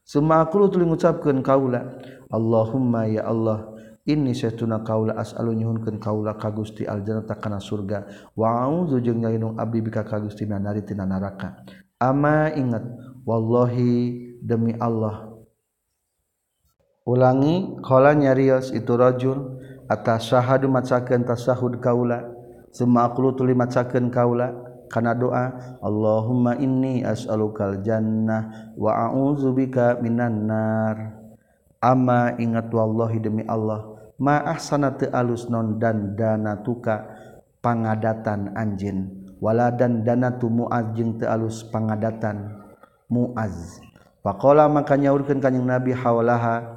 Semakulu 0.07 0.70
tuli 0.70 0.86
ngucapkeun 0.86 1.42
kaula 1.42 1.98
Allahumma 2.30 3.11
ya 3.11 3.26
Allah 3.26 3.74
inni 4.07 4.34
saytuna 4.34 4.86
kaula 4.86 5.18
as'alu 5.18 5.54
nyuhunkeun 5.59 5.98
kaula 5.98 6.38
ka 6.38 6.50
Gusti 6.54 6.86
aljannata 6.86 7.34
kana 7.38 7.59
surga. 7.59 8.07
Wa 8.38 8.66
a'udzu 8.66 9.02
jeung 9.02 9.18
nyalindung 9.18 9.59
abdi 9.59 9.82
bika 9.82 10.07
ka 10.07 10.22
Gusti 10.22 10.46
nari 10.46 10.86
tina 10.86 11.02
neraka 11.02 11.62
ama 11.96 12.52
ingat 12.54 12.84
wallahi 13.24 14.36
demi 14.44 14.76
Allah 14.76 15.32
ulangi 17.09 17.80
qala 17.80 18.12
nyarios 18.12 18.70
itu 18.70 18.92
rajul 18.94 19.59
atas 19.86 20.30
syahadu 20.30 20.66
macakeun 20.70 21.22
tasahud 21.26 21.78
kaula. 21.78 22.34
Semakulu 22.74 23.32
tuli 23.32 23.57
macakeun 23.57 24.12
kaula 24.12 24.52
kana 24.89 25.12
doa 25.14 25.78
Allahumma 25.82 26.59
inni 26.59 27.03
as'alukal 27.03 27.82
jannah 27.82 28.74
wa 28.78 29.11
a'udzu 29.11 29.53
bika 29.55 29.99
minan 29.99 30.47
nar. 30.47 30.97
Ama 31.82 32.41
ingat 32.41 32.72
wallahi 32.72 33.20
demi 33.20 33.45
Allah 33.47 33.97
maah 34.16 34.57
sana 34.57 34.97
alus 35.12 35.49
non 35.53 35.76
dan 35.76 36.16
dana 36.16 36.57
tuka 36.64 37.05
pangadatan 37.61 38.57
anjwala 38.57 39.72
dan 39.76 40.01
dana 40.05 40.32
tu 40.32 40.49
muajeng 40.49 41.20
tealus 41.20 41.64
pangadatan 41.68 42.64
muaz. 43.12 43.80
Pakkola 44.24 44.66
makanya 44.66 45.14
urkan 45.14 45.39
kanyeng 45.39 45.70
nabi 45.70 45.95
hawalaha 45.95 46.74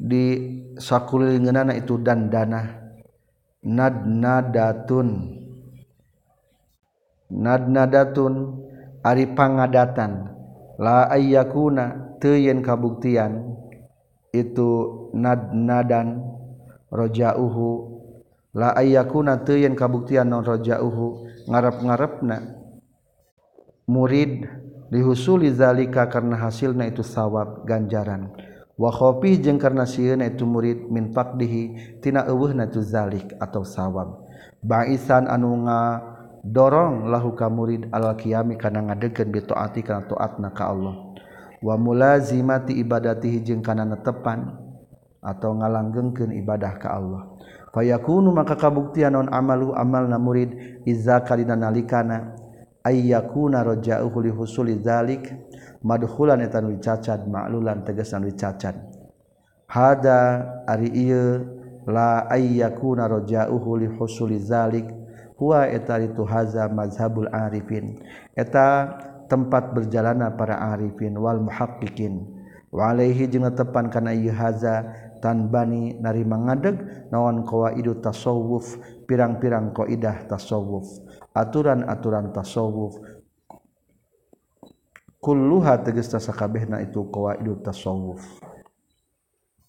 di 0.00 0.56
sakulingan 0.80 1.68
itu 1.76 2.00
dan 2.00 2.32
dana. 2.32 2.80
Nadnadatun 3.64 5.08
nadnadatun 7.34 8.62
ari 9.02 9.26
pangadatan. 9.34 10.30
La 10.78 11.10
ayyakuna 11.10 12.18
teuyeun 12.22 12.62
kabuktian. 12.62 13.58
Itu 14.34 15.10
nadnadan 15.14 16.22
rojauhu. 16.90 17.94
La 18.54 18.70
ayyakuna 18.74 19.42
teu 19.42 19.58
yen 19.58 19.74
kabuktian 19.74 20.30
non 20.30 20.46
rojauhu. 20.46 21.26
Ngarep-ngarepna. 21.50 22.62
Murid 23.90 24.46
dihusuli 24.94 25.50
zalika 25.50 26.06
karena 26.06 26.38
hasilna 26.38 26.86
itu 26.86 27.02
sawab 27.02 27.66
ganjaran. 27.66 28.30
Wa 28.74 28.90
khofi 28.90 29.38
jeung 29.38 29.58
karena 29.58 29.86
sieuna 29.86 30.26
itu 30.26 30.42
murid 30.42 30.90
min 30.90 31.14
faqdihi 31.14 31.62
tina 32.02 32.26
eueuhna 32.26 32.66
tu 32.66 32.82
zalik 32.82 33.30
atau 33.38 33.62
sawab. 33.62 34.26
Ba'isan 34.66 35.30
anu 35.30 35.62
nga 35.68 36.02
dorong 36.44 37.08
lahu 37.08 37.32
ka 37.32 37.48
murid 37.48 37.88
alal 37.88 38.12
kiami 38.20 38.60
kana 38.60 38.84
ngadegkeun 38.84 39.32
bi 39.32 39.40
taati 39.40 39.80
kana 39.80 40.04
ka 40.52 40.64
Allah. 40.68 41.16
Wa 41.64 41.80
mulazimati 41.80 42.76
ibadati 42.76 43.32
hijing 43.32 43.64
kana 43.64 43.88
netepan 43.88 44.52
atau 45.24 45.56
ngalanggengkeun 45.56 46.36
ibadah 46.36 46.76
ka 46.76 46.92
Allah. 46.92 47.32
Fayakunu 47.72 48.30
maka 48.30 48.54
kabuktian 48.54 49.16
non 49.16 49.26
amalu 49.32 49.72
amalna 49.74 50.20
murid 50.20 50.84
izza 50.84 51.24
kalina 51.24 51.56
nalikana 51.56 52.36
ayyakuna 52.84 53.64
raja'uhu 53.64 54.22
li 54.22 54.30
husuli 54.30 54.78
dzalik 54.78 55.32
madkhulan 55.82 56.44
etan 56.44 56.70
wicacad 56.70 57.26
ma'lulan 57.26 57.82
tegesan 57.82 58.28
wicacad. 58.28 58.78
Hada 59.66 60.44
ari 60.68 60.92
ieu 60.92 61.42
la 61.88 62.28
ayyakuna 62.30 63.08
raja'uhu 63.08 63.80
li 63.80 63.88
husuli 63.90 64.38
dzalik 64.38 64.86
huwa 65.38 65.66
eta 65.66 65.98
itu 66.00 66.22
haza 66.26 66.68
mazhabul 66.70 67.28
arifin. 67.30 67.98
Eta 68.34 68.94
tempat 69.26 69.74
berjalana 69.74 70.34
para 70.34 70.58
arifin 70.74 71.16
wal 71.18 71.42
muhaqqiqin. 71.42 72.22
Wa 72.74 72.90
alaihi 72.90 73.30
jeung 73.30 73.46
tepan 73.54 73.86
kana 73.86 74.10
ieu 74.10 74.34
haza 74.34 74.90
tanbani 75.22 75.94
narima 76.02 76.36
ngadeg 76.36 77.08
naon 77.14 77.46
qawaidu 77.46 78.02
tasawuf 78.02 78.78
pirang-pirang 79.06 79.70
qaidah 79.70 80.26
tasawuf. 80.26 80.86
Aturan-aturan 81.34 82.34
tasawuf. 82.34 82.98
Kulluha 85.22 85.80
tegas 85.80 86.12
sakabehna 86.12 86.84
itu 86.84 87.06
qawaidu 87.08 87.62
tasawuf. 87.64 88.53